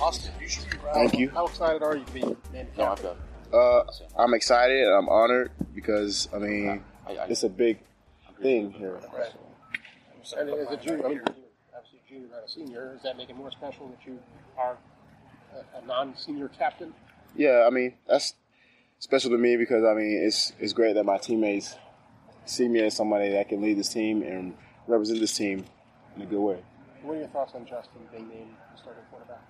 [0.00, 0.94] Austin, you should be proud.
[0.94, 1.30] Thank you.
[1.30, 2.20] How excited are you to be
[2.52, 3.16] named No, I've captain?
[3.52, 3.84] Uh,
[4.18, 4.82] I'm excited.
[4.82, 7.78] and I'm honored because I mean it's a big
[8.42, 9.00] thing here.
[9.16, 9.32] Right.
[10.38, 11.24] And as a junior, I mean, you're
[11.76, 12.92] obviously a junior, not a senior.
[12.94, 14.18] Does that make it more special that you
[14.58, 14.76] are
[15.54, 16.92] a, a non-senior captain?
[17.36, 18.34] Yeah, I mean that's
[18.98, 21.76] special to me because I mean it's it's great that my teammates
[22.46, 24.54] see me as somebody that can lead this team and
[24.86, 25.64] represent this team
[26.16, 26.62] in a good way.
[27.02, 29.42] What are your thoughts on Justin being named the starting quarterback?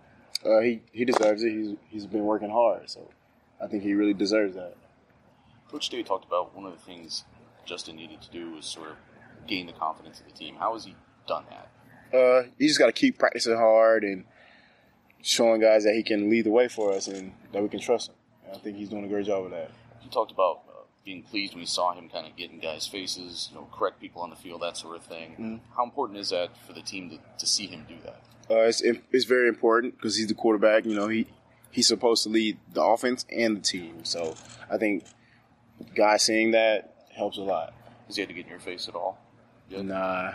[0.44, 1.50] Uh, he he deserves it.
[1.50, 3.08] He's he's been working hard, so
[3.62, 4.76] I think he really deserves that.
[5.70, 7.24] Coach Day talked about one of the things
[7.64, 8.96] Justin needed to do was sort of
[9.46, 10.56] gain the confidence of the team.
[10.56, 10.94] How has he
[11.26, 12.16] done that?
[12.16, 14.24] Uh, he just got to keep practicing hard and
[15.22, 18.10] showing guys that he can lead the way for us and that we can trust
[18.10, 18.14] him.
[18.54, 19.70] I think he's doing a great job of that.
[20.00, 20.72] He talked about uh,
[21.04, 24.00] being pleased when he saw him kind of get in guys' faces, you know, correct
[24.00, 25.36] people on the field, that sort of thing.
[25.38, 25.60] Mhm.
[25.76, 28.20] How important is that for the team to, to see him do that?
[28.50, 30.84] Uh, it's it's very important because he's the quarterback.
[30.84, 31.26] You know, he
[31.70, 34.04] he's supposed to lead the offense and the team.
[34.04, 34.34] So
[34.70, 35.04] I think
[35.94, 37.72] guys seeing that helps a lot.
[38.06, 39.18] Has he had to get in your face at all?
[39.70, 40.34] Nah,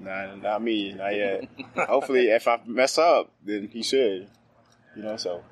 [0.00, 1.44] nah, not me, not yet.
[1.76, 4.28] Hopefully, if I mess up, then he should.
[4.96, 5.44] You know, so.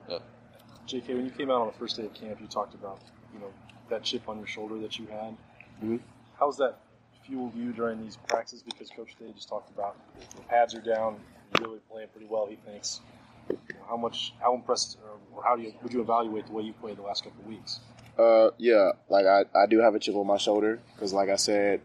[0.91, 3.01] JK, when you came out on the first day of camp, you talked about
[3.33, 3.51] you know
[3.89, 5.37] that chip on your shoulder that you had.
[5.83, 6.01] Mhm.
[6.39, 6.79] How's that
[7.25, 8.63] fueled you during these practices?
[8.63, 9.97] Because Coach Day just talked about
[10.37, 11.21] the pads are down,
[11.59, 12.47] you're really playing pretty well.
[12.47, 13.01] He thinks.
[13.49, 16.53] You know, how much, how impressed, or, or how do you would you evaluate the
[16.53, 17.81] way you played the last couple of weeks?
[18.19, 21.37] Uh, yeah, like I, I do have a chip on my shoulder because, like I
[21.37, 21.81] said,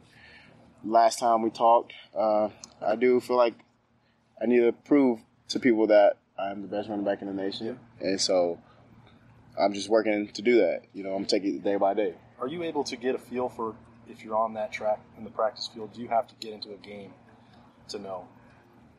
[0.83, 2.49] last time we talked, uh,
[2.81, 3.55] I do feel like
[4.41, 7.79] I need to prove to people that I'm the best running back in the nation,
[7.99, 8.59] and so
[9.59, 10.81] I'm just working to do that.
[10.93, 12.15] You know, I'm taking it day by day.
[12.39, 13.75] Are you able to get a feel for
[14.09, 15.93] if you're on that track in the practice field?
[15.93, 17.11] Do you have to get into a game
[17.89, 18.27] to know?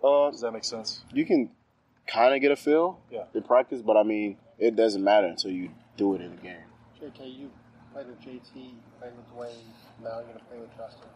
[0.03, 1.03] Uh, Does that make sense?
[1.13, 1.51] You can
[2.07, 3.25] kind of get a feel Yeah.
[3.35, 6.65] in practice, but I mean, it doesn't matter until you do it in the game.
[7.01, 7.51] JK, you
[7.93, 9.65] played with JT, played with Dwayne,
[10.03, 11.09] now you're going to play with Justin.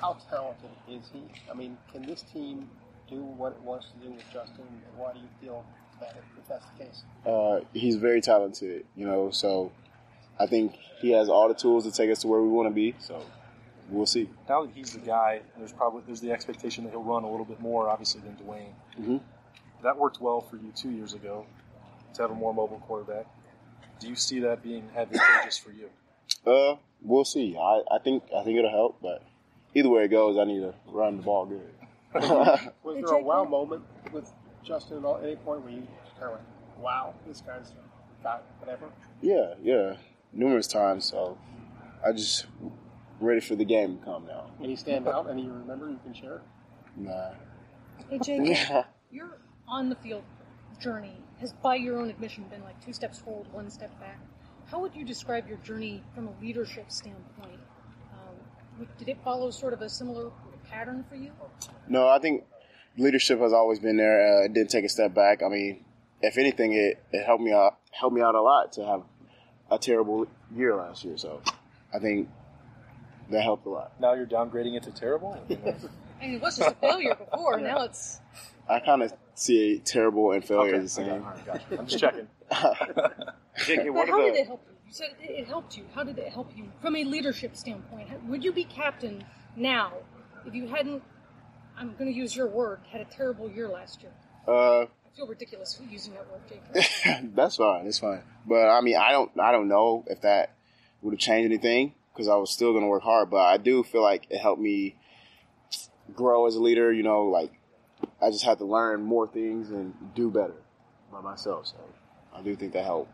[0.00, 1.22] How talented is he?
[1.50, 2.70] I mean, can this team
[3.08, 5.64] do what it wants to do with Justin, and why do you feel
[6.00, 7.02] that if that's the case?
[7.26, 9.72] Uh, he's very talented, you know, so
[10.38, 12.74] I think he has all the tools to take us to where we want to
[12.74, 12.94] be.
[12.98, 13.22] So
[13.88, 14.28] we'll see.
[14.48, 17.44] Now that he's the guy, there's probably there's the expectation that he'll run a little
[17.46, 18.72] bit more, obviously, than Dwayne.
[18.96, 19.18] hmm
[19.82, 21.46] That worked well for you two years ago
[22.14, 23.26] to have a more mobile quarterback.
[24.00, 25.90] Do you see that being advantageous for you?
[26.46, 27.56] Uh, we'll see.
[27.60, 29.22] I, I think I think it'll help, but
[29.74, 31.70] either way it goes, I need to run the ball good.
[32.14, 33.82] Was there a wow moment
[34.12, 34.28] with
[34.62, 36.44] Justin at any point where you just kind of went,
[36.78, 37.72] wow, this guy's
[38.22, 38.86] got whatever?
[39.22, 39.96] yeah, yeah,
[40.32, 41.04] numerous times.
[41.06, 41.38] So
[42.06, 42.46] I just
[43.20, 44.50] ready for the game to come now.
[44.62, 45.28] Any stand out?
[45.30, 46.42] Any you remember you can share?
[46.96, 47.30] Nah.
[48.08, 48.84] Hey, JK, Yeah.
[49.10, 49.38] you're
[49.68, 50.24] on the field
[50.80, 54.18] journey has, by your own admission, been like two steps forward, one step back.
[54.66, 57.60] How would you describe your journey from a leadership standpoint?
[58.12, 60.30] Um, did it follow sort of a similar
[60.68, 61.32] pattern for you?
[61.88, 62.44] No, I think
[62.96, 64.40] leadership has always been there.
[64.40, 65.42] Uh, it didn't take a step back.
[65.42, 65.84] I mean,
[66.20, 69.02] if anything, it, it helped me out helped me out a lot to have
[69.70, 71.16] a terrible year last year.
[71.16, 71.42] So
[71.94, 72.28] I think
[73.30, 73.92] that helped a lot.
[74.00, 75.32] Now you're downgrading it to terrible.
[75.50, 75.54] I
[76.26, 77.58] mean, it was just a failure before.
[77.60, 78.20] Now it's
[78.68, 81.22] I kind of see terrible and failure Okay, as the okay, same.
[81.46, 81.78] gotcha.
[81.78, 82.28] I'm just checking.
[82.50, 84.74] JK, But how did it help you?
[84.86, 85.84] You said it it helped you.
[85.94, 88.08] How did it help you from a leadership standpoint?
[88.28, 89.24] Would you be captain
[89.56, 89.92] now
[90.46, 91.02] if you hadn't?
[91.80, 92.80] I'm going to use your word.
[92.90, 94.12] Had a terrible year last year.
[94.46, 97.34] Uh, I feel ridiculous using that word, Jake.
[97.34, 97.86] that's fine.
[97.86, 98.22] It's fine.
[98.46, 100.54] But I mean, I don't, I don't know if that
[101.00, 103.30] would have changed anything because I was still going to work hard.
[103.30, 104.96] But I do feel like it helped me
[106.14, 106.92] grow as a leader.
[106.92, 107.52] You know, like
[108.20, 110.56] I just had to learn more things and do better
[111.10, 111.68] by myself.
[111.68, 111.76] So
[112.34, 113.10] I do think that helped.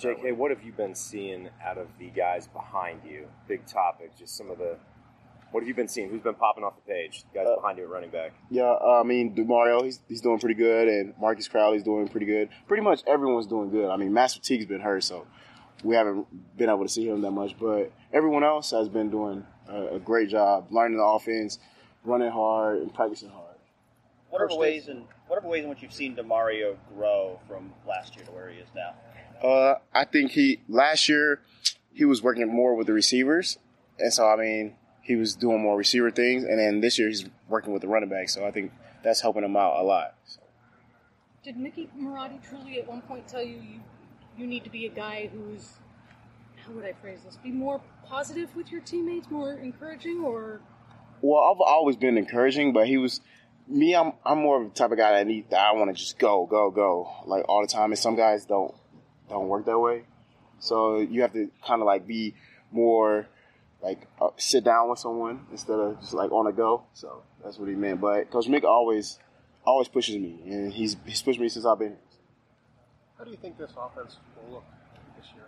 [0.00, 3.26] JK, what have you been seeing out of the guys behind you?
[3.48, 4.78] Big topic, just some of the.
[5.50, 6.10] What have you been seeing?
[6.10, 7.24] Who's been popping off the page?
[7.32, 8.32] The guys behind you at running back.
[8.50, 12.26] Yeah, uh, I mean, Demario, he's, he's doing pretty good, and Marcus Crowley's doing pretty
[12.26, 12.50] good.
[12.66, 13.88] Pretty much everyone's doing good.
[13.88, 15.26] I mean, Master Teague's been hurt, so
[15.82, 16.26] we haven't
[16.56, 19.98] been able to see him that much, but everyone else has been doing a, a
[19.98, 21.58] great job learning the offense,
[22.04, 23.44] running hard, and practicing hard.
[24.30, 27.40] What are the ways in what are the ways in which you've seen Demario grow
[27.48, 28.94] from last year to where he is now?
[29.42, 31.40] Uh, I think he last year
[31.92, 33.58] he was working more with the receivers,
[33.98, 34.76] and so I mean
[35.08, 38.10] he was doing more receiver things, and then this year he's working with the running
[38.10, 38.28] back.
[38.28, 40.14] So I think that's helping him out a lot.
[41.42, 43.80] Did Mickey Marotti truly at one point tell you you,
[44.36, 45.78] you need to be a guy who's
[46.62, 47.36] how would I phrase this?
[47.36, 50.60] Be more positive with your teammates, more encouraging, or
[51.22, 53.22] Well, I've always been encouraging, but he was
[53.66, 53.96] me.
[53.96, 56.18] I'm I'm more of the type of guy that need that I want to just
[56.18, 57.92] go, go, go like all the time.
[57.92, 58.74] And some guys don't
[59.30, 60.02] don't work that way.
[60.58, 62.34] So you have to kind of like be
[62.70, 63.26] more
[63.82, 66.84] like uh, sit down with someone instead of just like on a go.
[66.94, 68.00] So that's what he meant.
[68.00, 69.18] But Coach Mick always
[69.64, 71.98] always pushes me, and he's he's pushed me since I've been here.
[73.18, 74.16] How do you think this offense
[74.46, 74.64] will look
[75.16, 75.44] this year?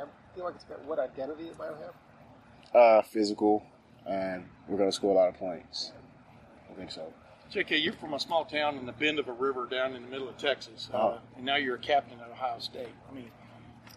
[0.00, 2.74] I feel like it's got what identity it might have?
[2.74, 3.62] Uh, physical,
[4.08, 5.92] and we're gonna score a lot of points.
[6.70, 7.12] I think so.
[7.52, 10.08] JK, you're from a small town in the bend of a river down in the
[10.08, 11.18] middle of Texas, uh, Oh.
[11.36, 12.88] and now you're a captain at Ohio State.
[13.08, 13.30] I mean,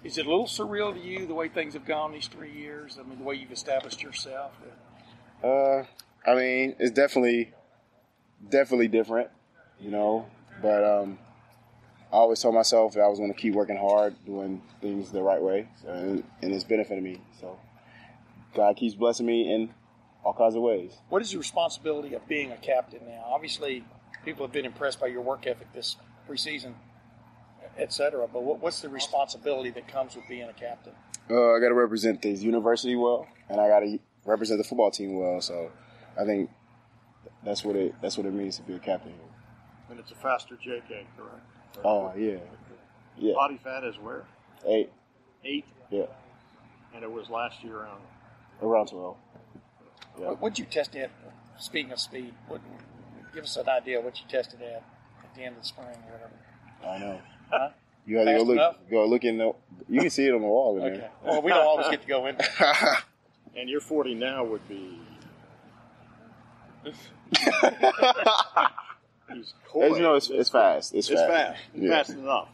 [0.03, 2.97] is it a little surreal to you the way things have gone these three years?
[2.99, 4.53] I mean, the way you've established yourself.
[5.43, 5.83] Uh,
[6.25, 7.53] I mean, it's definitely,
[8.49, 9.29] definitely different,
[9.79, 10.27] you know.
[10.61, 11.19] But um,
[12.11, 15.21] I always told myself that I was going to keep working hard, doing things the
[15.21, 17.21] right way, and, and it's benefited me.
[17.39, 17.59] So
[18.55, 19.69] God keeps blessing me in
[20.23, 20.93] all kinds of ways.
[21.09, 23.23] What is the responsibility of being a captain now?
[23.27, 23.83] Obviously,
[24.25, 25.95] people have been impressed by your work ethic this
[26.27, 26.73] preseason,
[27.77, 28.27] et cetera.
[28.31, 30.93] But what, what's the responsibility that comes with being a captain?
[31.29, 34.91] Uh, I got to represent this university well, and I got to represent the football
[34.91, 35.41] team well.
[35.41, 35.71] So
[36.19, 36.49] I think
[37.43, 39.21] that's what it that's what it means to be a captain here.
[39.89, 41.45] And it's a faster JK, correct?
[41.83, 42.37] Oh yeah,
[43.17, 43.33] yeah.
[43.33, 44.25] Body fat is where?
[44.65, 44.89] Eight,
[45.43, 46.05] Eight, yeah,
[46.95, 48.01] and it was last year around.
[48.61, 49.17] around twelve.
[50.19, 50.29] Yeah.
[50.29, 51.11] What would you test at?
[51.59, 52.61] Speaking of speed, what,
[53.33, 54.83] give us an idea of what you tested at
[55.23, 56.33] at the end of the spring or whatever.
[56.85, 57.19] I know.
[57.49, 57.69] Huh?
[58.05, 58.55] You have to Fast go look.
[58.55, 58.75] enough?
[58.89, 59.53] Go look in the.
[59.89, 60.97] You can see it on the wall in Okay.
[60.97, 61.11] there.
[61.23, 62.37] Well, we don't always get to go in.
[63.59, 64.99] And your 40 now would be.
[69.33, 70.93] He's As you know, it's, it's fast.
[70.93, 71.31] It's, It's fast.
[71.31, 71.59] fast.
[71.75, 71.89] Yeah.
[71.89, 72.49] Fast enough.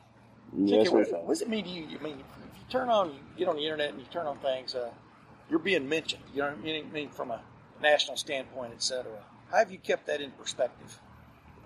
[0.55, 1.23] Yeah, it's JK, really what, fast.
[1.23, 1.83] what does it mean to you?
[1.99, 4.37] I mean, if you turn on, you get on the internet and you turn on
[4.37, 4.89] things, uh,
[5.49, 6.23] you're being mentioned.
[6.33, 6.85] You know what I mean?
[6.89, 7.41] I mean, from a
[7.81, 9.19] national standpoint, et cetera.
[9.51, 10.99] How have you kept that in perspective?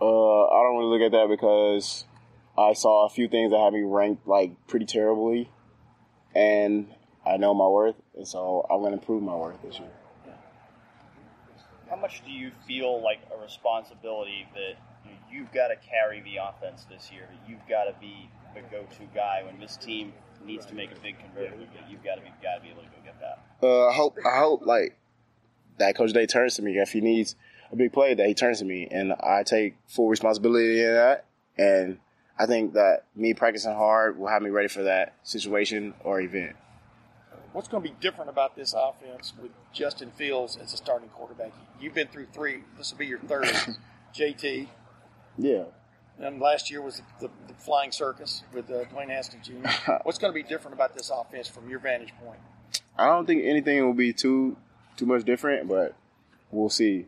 [0.01, 0.05] Uh,
[0.47, 2.05] I don't really look at that because
[2.57, 5.51] I saw a few things that had me ranked like pretty terribly,
[6.33, 6.87] and
[7.25, 9.89] I know my worth, and so I'm going to prove my worth this year.
[11.89, 14.73] How much do you feel like a responsibility that
[15.31, 17.29] you've got to carry the offense this year?
[17.29, 20.13] That you've got to be the go-to guy when this team
[20.45, 21.67] needs to make a big conversion.
[21.89, 23.39] You've got to be got to be able to go get that.
[23.61, 24.97] Uh, I hope I hope like
[25.77, 27.35] that Coach Day turns to me if he needs
[27.71, 31.25] a big play that he turns to me, and I take full responsibility in that.
[31.57, 31.99] And
[32.39, 36.55] I think that me practicing hard will have me ready for that situation or event.
[37.53, 41.51] What's going to be different about this offense with Justin Fields as a starting quarterback?
[41.81, 42.59] You've been through three.
[42.77, 43.47] This will be your third.
[44.15, 44.67] JT.
[45.37, 45.63] Yeah.
[46.19, 49.91] And last year was the, the flying circus with uh, Dwayne Haskins Jr.
[50.03, 52.39] What's going to be different about this offense from your vantage point?
[52.97, 54.57] I don't think anything will be too
[54.95, 55.95] too much different, but
[56.51, 57.05] we'll see.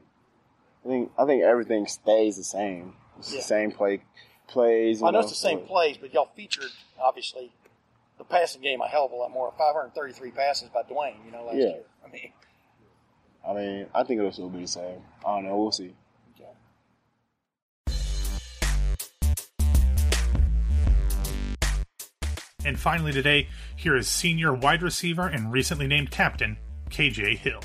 [0.85, 2.93] I think I think everything stays the same.
[3.17, 3.39] It's Yeah.
[3.39, 4.01] the same play
[4.49, 5.01] plays.
[5.01, 6.71] I know it's the same plays, but y'all featured
[7.01, 7.51] obviously
[8.17, 9.51] the passing game a hell of a lot more.
[9.57, 11.65] 533 passes by Dwayne, you know, last Yeah.
[11.67, 11.83] year.
[12.05, 12.33] I mean,
[13.47, 15.01] I mean, I think it'll still be the same.
[15.25, 15.57] I don't know.
[15.57, 15.95] We'll see.
[22.65, 26.57] And finally today, here is senior wide receiver and recently named captain,
[26.89, 27.61] KJ Hill.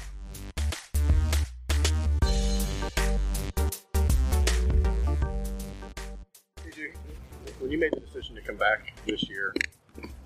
[7.75, 9.53] You made the decision to come back this year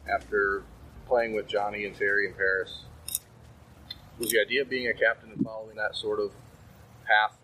[0.06, 0.64] after
[1.06, 2.82] playing with Johnnie and Terry in Parris,
[4.18, 6.30] was the idea of being a captain and following that sort of
[7.06, 7.38] path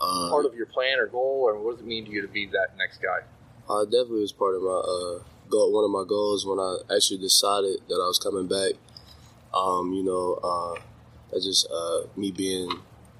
[0.00, 2.26] Uh, part of your plan or goal, or what does it mean to you to
[2.26, 3.20] be that next guy?
[3.68, 5.72] Uh, definitely was part of my uh, goal.
[5.72, 8.72] One of my goals when I actually decided that I was coming back.
[9.54, 10.80] Um, you know, uh,
[11.30, 12.68] that's just uh, me being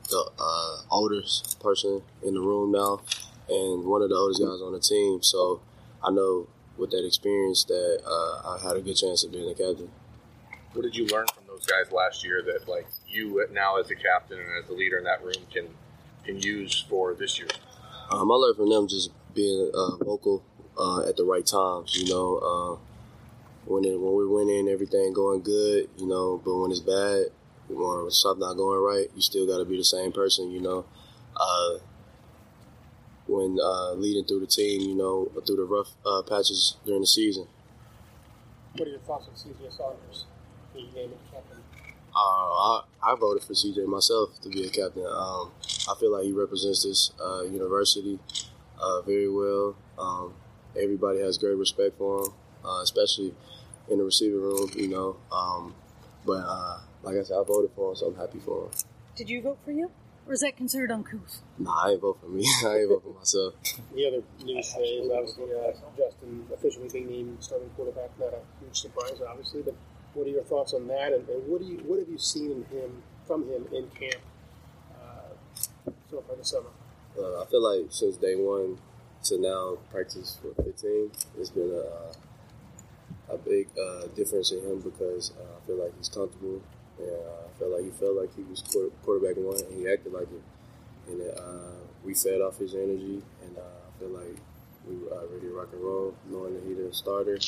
[0.09, 3.03] the uh, oldest person in the room now,
[3.51, 5.23] and one of the oldest guys on the team.
[5.23, 5.61] So
[6.03, 6.47] I know
[6.79, 9.91] with that experience that uh, I had a good chance of being a captain.
[10.73, 13.97] What did you learn from those guys last year that, like, you now as a
[13.97, 15.67] captain and as a leader in that room can
[16.25, 17.49] can use for this year?
[18.11, 20.45] Um, I learned from them just being uh, vocal
[20.79, 21.97] uh, at the right times.
[22.01, 22.79] You know, uh,
[23.67, 25.91] when it, when we're winning, everything going good.
[25.99, 27.27] You know, but when it's bad
[27.69, 30.51] or something not going right, you still got to be the same person.
[30.53, 30.85] You know,
[31.37, 31.79] uh,
[33.31, 37.07] when uh, leading through the team, you know, through the rough uh, patches during the
[37.07, 37.47] season.
[38.77, 40.27] What are your thoughts on CJ Saunders?
[40.75, 41.59] Being named captain.
[42.15, 45.05] Uh, I, I voted for CJ myself to be a captain.
[45.07, 45.53] Um,
[45.89, 48.19] I feel like he represents this uh, university
[48.81, 49.77] uh, very well.
[49.99, 50.35] Um,
[50.81, 52.33] everybody has great respect for him,
[52.65, 53.35] uh, especially
[53.89, 55.17] in the receiver room, you know.
[55.33, 55.75] Um,
[56.27, 58.71] but uh, like I said, I voted for him, so I'm happy for him.
[59.17, 59.91] Did you vote for you?
[60.31, 61.43] Or is that considered uncouth?
[61.59, 62.47] Nah, I ain't vote for me.
[62.65, 63.55] I ain't vote for myself.
[63.93, 68.11] The other news today is obviously uh, Justin officially being named starting quarterback.
[68.17, 69.75] Not a huge surprise, obviously, but
[70.15, 71.13] what are your thoughts on that?
[71.13, 74.23] And, and what do you what have you seen in him from him in camp
[74.95, 76.71] uh, so far this summer?
[77.19, 78.79] Uh, I feel like since day one
[79.25, 81.11] to now practice for 15,
[81.41, 86.09] it's been a, a big uh, difference in him because uh, I feel like he's
[86.09, 86.63] comfortable
[87.01, 89.89] and uh, I feel like he felt like he was quarter, quarterback one and he
[89.89, 90.43] acted like it.
[91.09, 94.37] And uh, we fed off his energy and uh, I feel like
[94.89, 97.39] we were uh, ready to rock and roll, knowing that he's a starter.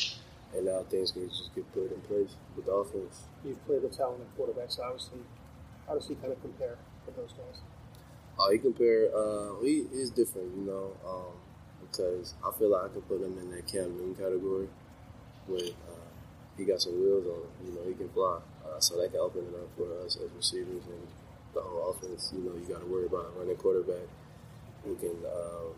[0.55, 3.22] And now things can just get put in place with the offense.
[3.44, 5.20] You've played with talented quarterbacks, obviously.
[5.88, 6.76] How does he kind of compare
[7.07, 7.61] with those guys?
[8.38, 9.09] Uh, he compare.
[9.14, 11.32] Uh, he is different, you know, um,
[11.80, 14.68] because I feel like I could put him in that Cam Newton category,
[15.46, 15.91] where uh,
[16.57, 17.50] he got some wheels on him.
[17.66, 20.30] You know, he can fly, uh, so that can open it up for us as
[20.36, 21.07] receivers and
[21.55, 22.32] the whole offense.
[22.34, 24.09] You know, you got to worry about running quarterback
[24.84, 25.16] who can.
[25.26, 25.74] Um,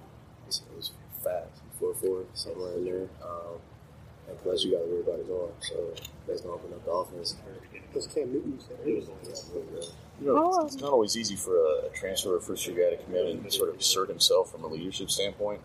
[0.46, 3.08] it's, it's fast, four four somewhere in there.
[3.22, 3.58] Um,
[4.28, 5.94] and plus, you got to worry about his arm, so
[6.26, 7.36] that's gonna open up the offense.
[7.88, 9.08] Because Cam Newton said he was
[10.20, 13.02] You know, it's not always easy for a, a transfer or first year guy to
[13.02, 15.60] come in and sort of assert himself from a leadership standpoint.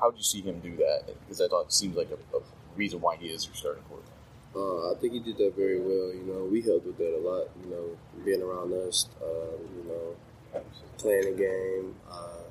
[0.00, 1.02] How did you see him do that?
[1.20, 2.40] Because I thought it seems like a, a
[2.76, 4.12] reason why he is your starting quarterback.
[4.54, 6.12] Uh, I think he did that very well.
[6.12, 7.48] You know, we helped with that a lot.
[7.62, 10.60] You know, being around us, uh, you know,
[10.98, 12.42] playing the game, uh,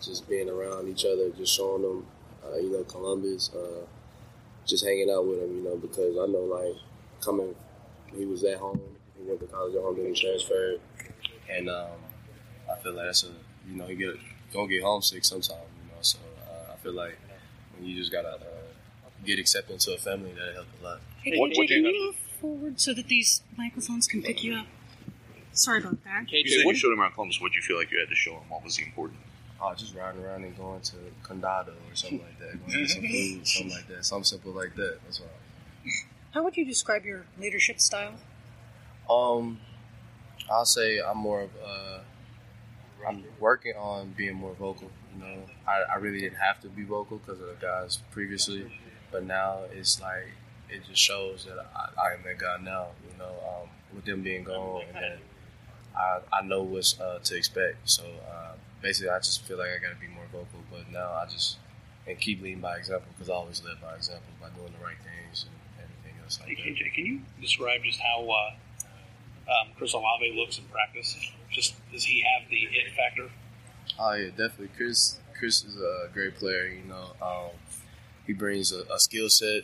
[0.00, 2.06] just being around each other, just showing them,
[2.44, 3.86] uh, you know, Columbus, uh,
[4.66, 5.56] just hanging out with him.
[5.56, 6.76] You know, because I know like
[7.24, 7.54] coming,
[8.14, 8.80] he was at home.
[9.18, 10.78] He went to college at home, then he transferred,
[11.50, 11.96] and um,
[12.70, 13.28] I feel like that's a
[13.68, 14.16] you know, you get
[14.52, 15.56] gonna get homesick sometime.
[15.82, 17.18] You know, so uh, I feel like
[17.74, 18.38] when you just gotta
[19.26, 21.00] get accepted into a family, that helps a lot.
[21.22, 24.66] Hey, KJ, can you move forward so that these microphones can pick you up?
[25.52, 26.30] Sorry about that.
[26.30, 27.40] you said you showed him around Columbus.
[27.40, 28.42] What did you feel like you had to show him?
[28.48, 29.18] What was important?
[29.60, 32.60] Oh, just riding around and going to Condado or something like that.
[32.60, 34.04] Going to get some food, something like that.
[34.04, 34.98] Something simple like that.
[35.04, 35.26] That's all.
[36.32, 38.12] How would you describe your leadership style?
[39.08, 39.60] Um,
[40.50, 42.00] I'll say I'm more of uh,
[43.08, 44.90] I'm working on being more vocal.
[45.14, 48.70] You know, I, I really didn't have to be vocal because of the guys previously,
[49.10, 50.28] but now it's like
[50.68, 52.88] it just shows that I, I am that guy now.
[53.10, 55.18] You know, um, with them being gone, and then
[55.96, 57.88] I, I know what's uh, to expect.
[57.88, 58.52] So uh,
[58.82, 60.60] basically, I just feel like I got to be more vocal.
[60.70, 61.58] But now I just
[62.06, 64.96] and keep leading by example because I always led by example by doing the right
[65.02, 66.78] things and everything else like Hey, that.
[66.78, 68.50] KJ, can you describe just how uh,
[69.50, 71.16] um, Chris Olave looks in practice?
[71.50, 73.30] Just does he have the it factor?
[73.98, 74.68] Oh yeah, definitely.
[74.76, 76.66] Chris Chris is a great player.
[76.66, 77.50] You know, um,
[78.26, 79.62] he brings a, a skill set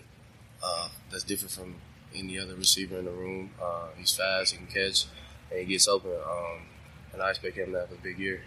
[0.63, 1.75] uh, that's different from
[2.15, 3.51] any other receiver in the room.
[3.63, 5.07] Uh, he's fast, he can catch,
[5.51, 6.11] and he gets open.
[6.11, 6.63] Um,
[7.13, 8.43] and I expect him to have a big year.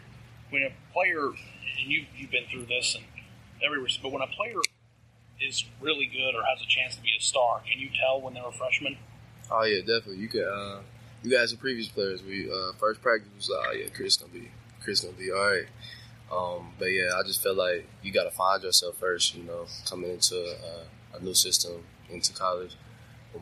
[0.49, 3.05] when a player, and you you've been through this and
[3.63, 4.59] every, but when a player
[5.41, 8.33] is really good or has a chance to be a star, can you tell when
[8.33, 8.97] they're a freshman?
[9.51, 10.17] Oh yeah, definitely.
[10.17, 10.47] You could.
[10.47, 10.79] Uh,
[11.23, 12.23] you guys are previous players.
[12.23, 14.51] We uh, first practice was like, oh yeah, Chris gonna be
[14.81, 15.65] Chris gonna be all right.
[16.31, 19.35] Um, but yeah, I just felt like you got to find yourself first.
[19.35, 22.75] You know, coming into uh, a new system into college.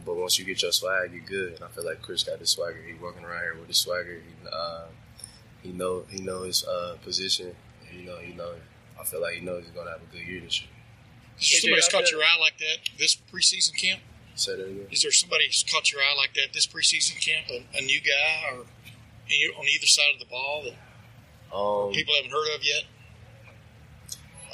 [0.05, 1.53] But once you get your swag, you're good.
[1.53, 2.81] And I feel like Chris got the swagger.
[2.85, 4.15] He walking around here with the swagger.
[4.15, 4.85] He, uh,
[5.61, 7.55] he know he know his uh, position.
[7.89, 8.53] And, you know, he know.
[8.99, 10.69] I feel like he knows he's gonna have a good year this year.
[11.39, 14.01] Is there somebody caught your eye like that this preseason camp?
[14.35, 14.87] Say that again.
[14.91, 17.47] Is there somebody who's caught your eye like that this preseason camp?
[17.49, 18.65] A, a new guy or
[19.27, 20.73] any- on either side of the ball that
[21.53, 22.83] Um, people haven't heard of yet?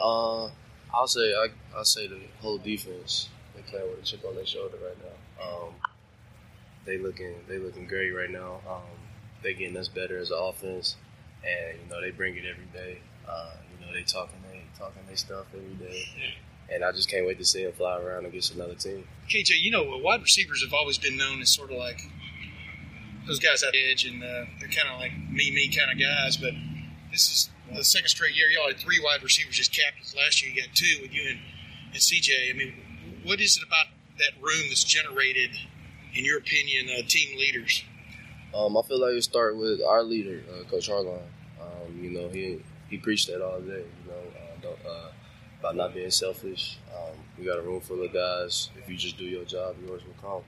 [0.01, 0.49] Uh,
[0.93, 3.29] I'll say I I'll say the whole defense.
[3.55, 5.45] They playing with a chip on their shoulder right now.
[5.45, 5.73] Um,
[6.85, 8.61] they looking they looking great right now.
[8.67, 8.81] Um,
[9.43, 10.95] they getting us better as an offense,
[11.43, 12.99] and you know they bring it every day.
[13.27, 16.03] Uh, you know they talking they talking their stuff every day,
[16.73, 19.07] and I just can't wait to see them fly around against another team.
[19.29, 22.01] KJ, you know, wide receivers have always been known as sort of like
[23.27, 25.99] those guys at the edge, and uh, they're kind of like me, me kind of
[25.99, 26.37] guys.
[26.37, 26.53] But
[27.11, 28.47] this is the second straight year.
[28.49, 30.15] Y'all had three wide receivers as captains.
[30.15, 31.39] Last year, you got two with you and,
[31.91, 32.49] and CJ.
[32.49, 32.73] I mean,
[33.23, 33.87] what is it about
[34.17, 35.51] that room that's generated,
[36.13, 37.83] in your opinion, uh, team leaders?
[38.53, 41.21] Um, I feel like it start with our leader, uh, Coach Hartline.
[41.61, 43.83] Um, you know, he he preached that all day.
[43.83, 45.11] You know, uh, uh,
[45.59, 46.77] about not being selfish.
[46.95, 48.69] Um, we got a room full of guys.
[48.77, 50.43] If you just do your job, yours will come.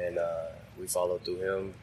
[0.00, 0.46] And uh,
[0.78, 1.74] we follow through him,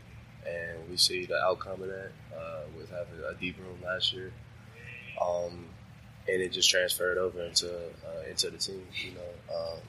[0.48, 4.32] and we see the outcome of that uh, with having a deep room last year.
[5.22, 5.66] Um,
[6.28, 8.86] and it just transferred over into uh, into the team.
[9.04, 9.80] You know, um,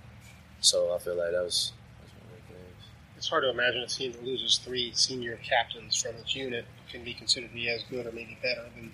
[0.61, 2.87] so I feel like that was one of the things.
[3.17, 7.05] It's hard to imagine a team that loses three senior captains from its unit can
[7.05, 8.93] be considered to be as good or maybe better than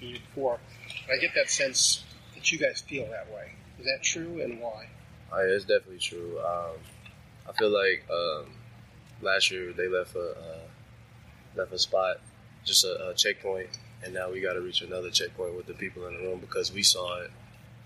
[0.00, 0.58] the year before.
[1.12, 3.52] I get that sense that you guys feel that way.
[3.78, 4.86] Is that true, and why?
[5.32, 6.38] Oh, yeah, it's definitely true.
[6.40, 6.76] Um,
[7.48, 8.52] I feel like um,
[9.22, 10.58] last year they left a uh,
[11.54, 12.16] left a spot,
[12.64, 13.68] just a, a checkpoint,
[14.04, 16.72] and now we got to reach another checkpoint with the people in the room because
[16.72, 17.30] we saw it.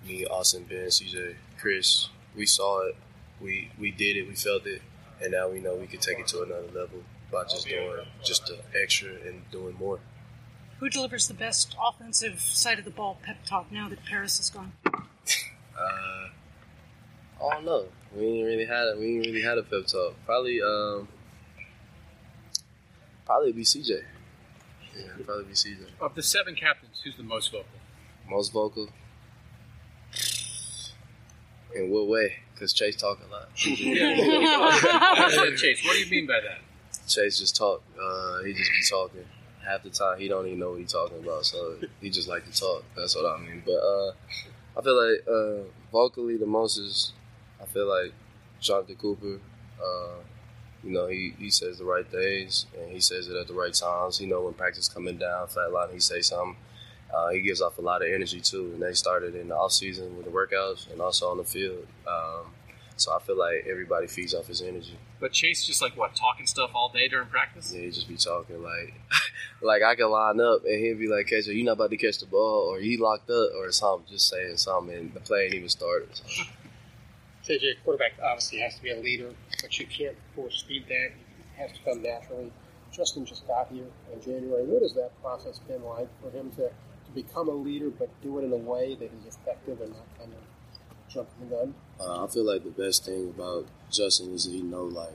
[0.06, 2.96] Me, Austin, Ben, CJ, Chris, we saw it.
[3.40, 4.26] We we did it.
[4.28, 4.82] We felt it,
[5.22, 7.02] and now we know we can take it to another level
[7.32, 9.98] by just doing just the extra and doing more.
[10.78, 14.50] Who delivers the best offensive side of the ball pep talk now that Parris is
[14.50, 14.72] gone?
[15.78, 16.28] Uh,
[17.44, 17.84] I don't know.
[18.14, 20.14] We ain't really had a, we ain't really had a pep talk.
[20.24, 21.06] Probably um,
[23.26, 24.02] probably be CJ.
[24.96, 25.78] Yeah, probably be CJ.
[26.00, 27.66] Of the seven captains, who's the most vocal?
[28.28, 28.88] Most vocal.
[31.74, 32.36] In what way?
[32.54, 33.48] Because Chase talk a lot.
[33.58, 35.84] I said Chase.
[35.84, 36.60] What do you mean by that?
[37.06, 37.82] Chase just talk.
[38.00, 39.24] Uh, he just be talking.
[39.66, 41.44] Half the time, he don't even know what he talking about.
[41.44, 42.84] So he just like to talk.
[42.96, 43.62] That's what I mean.
[43.66, 44.12] But uh,
[44.78, 47.12] I feel like uh, vocally the most is
[47.60, 48.12] I feel like
[48.60, 49.40] Jonathan Cooper.
[50.84, 53.74] You know, he, he says the right things and he says it at the right
[53.74, 54.20] times.
[54.20, 56.56] You know, when practice coming down, flat line, he say something.
[57.12, 59.72] Uh, he gives off a lot of energy too, and they started in the off
[59.72, 61.86] season with the workouts and also on the field.
[62.06, 62.52] Um,
[62.96, 64.98] so I feel like everybody feeds off his energy.
[65.20, 67.72] But Chase just like what talking stuff all day during practice.
[67.74, 68.94] Yeah, he just be talking like,
[69.62, 72.18] like I can line up and he'll be like, "Catcher, you not about to catch
[72.18, 75.54] the ball, or he locked up, or something." Just saying something, and the play ain't
[75.54, 76.08] even started.
[76.12, 76.24] So.
[77.46, 79.30] KJ, quarterback obviously has to be a leader,
[79.62, 81.06] but you can't force feed that.
[81.06, 81.14] It
[81.56, 82.50] has to come naturally.
[82.92, 84.64] Justin just got here in January.
[84.64, 88.38] What has that process been like for him to, to become a leader, but do
[88.38, 91.74] it in a way that is effective and not kind of jumping the gun?
[92.00, 95.14] Uh, I feel like the best thing about Justin is he know like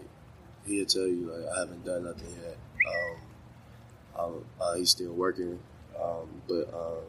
[0.66, 2.58] he'll tell you like I haven't done nothing yet.
[4.18, 5.60] Um, uh, he's still working,
[6.02, 7.04] um, but um,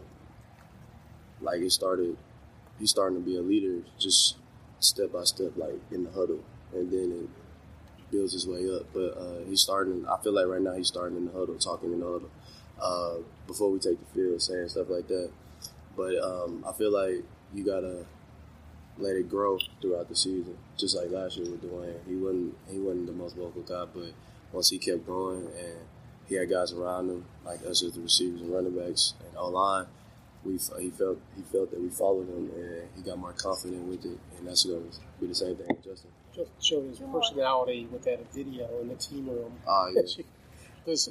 [1.41, 2.17] like it started.
[2.79, 4.37] He's starting to be a leader just
[4.83, 8.87] step by step, like in the huddle, and then it builds his way up.
[8.93, 10.07] But uh, he's starting.
[10.07, 12.31] I feel like right now he's starting in the huddle, talking in the huddle
[12.81, 15.31] uh, before we take the field, saying stuff like that.
[15.97, 17.25] But um, I feel like
[17.55, 18.07] you gotta
[18.99, 21.97] let it grow throughout the season, just like last year with Dwayne.
[22.07, 24.13] He wasn't he wasn't the most vocal guy, but
[24.53, 25.79] once he kept going and
[26.27, 29.49] he had guys around him like us as the receivers and running backs and O
[29.49, 29.87] line,
[30.45, 34.05] we he felt he felt that we followed him and he got more confident with
[34.05, 36.11] it, and that's going to be the same thing with Justin.
[36.35, 39.53] Just showed his personality with that video in the team room.
[39.69, 40.25] Ah, yeah.
[40.87, 41.09] Does,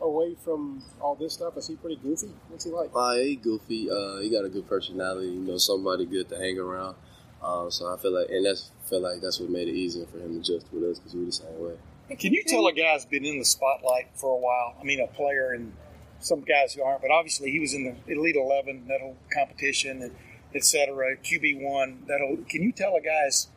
[0.00, 2.30] away from all this stuff, is he pretty goofy?
[2.48, 2.90] What's he like?
[2.94, 3.90] Uh, he goofy.
[3.90, 5.28] Uh, he got a good personality.
[5.28, 6.96] You know, somebody good to hang around.
[7.42, 10.18] Uh, so I feel like, and that's feel like that's what made it easier for
[10.18, 11.76] him to adjust with us because we're the same way.
[12.18, 14.76] Can you tell a guy's been in the spotlight for a while?
[14.80, 15.72] I mean, a player, and
[16.20, 20.02] some guys who aren't, but obviously he was in the Elite Eleven, that whole competition,
[20.02, 20.14] and
[20.54, 21.16] et cetera.
[21.16, 22.38] QB one, that'll.
[22.48, 23.48] Can you tell a guy's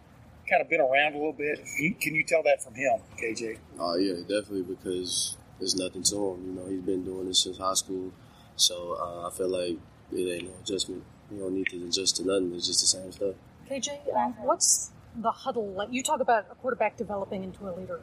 [0.49, 1.59] kind of been around a little bit?
[1.99, 3.57] Can you tell that from him, KJ?
[3.79, 6.45] Oh yeah, definitely because there's nothing to him.
[6.45, 8.11] You know, he's been doing this since high school,
[8.55, 9.77] so uh, I feel like
[10.11, 11.03] it ain't no adjustment.
[11.31, 12.53] You don't need to adjust to nothing.
[12.55, 13.35] It's just the same stuff.
[13.69, 15.89] KJ, um, what's the huddle like?
[15.91, 18.01] You talk about a quarterback developing into a leader.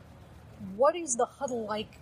[0.76, 1.98] What is the huddle like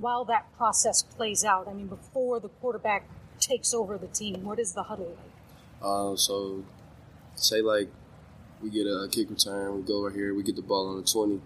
[0.00, 1.68] while that process plays out?
[1.68, 5.32] I mean, before the quarterback takes over the team, what is the huddle like?
[5.82, 6.64] Uh, so,
[7.36, 7.88] say like
[8.62, 11.06] we get a kick return, we go over here, we get the ball on the
[11.06, 11.40] twenty.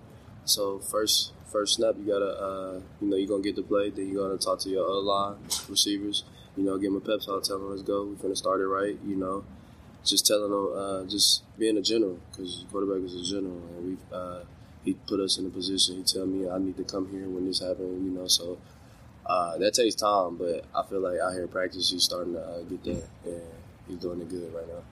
[0.45, 4.11] So first first snap, you gotta uh, you know you're gonna get the play, then
[4.11, 5.37] you're gonna talk to your other line
[5.69, 6.25] receivers.
[6.57, 8.05] You know, give them a pep talk, tell them let's go.
[8.05, 8.99] We're gonna start it right.
[9.05, 9.45] You know,
[10.05, 13.97] just telling them, uh, just being a general because quarterback is a general, and we
[14.13, 14.41] uh,
[14.85, 15.97] he put us in a position.
[15.97, 18.05] He tell me I need to come here when this happened.
[18.05, 18.59] You know, so
[19.27, 22.41] uh, that takes time, but I feel like out here in practice he's starting to
[22.41, 23.43] uh, get there, and
[23.89, 24.83] he's doing it good right now.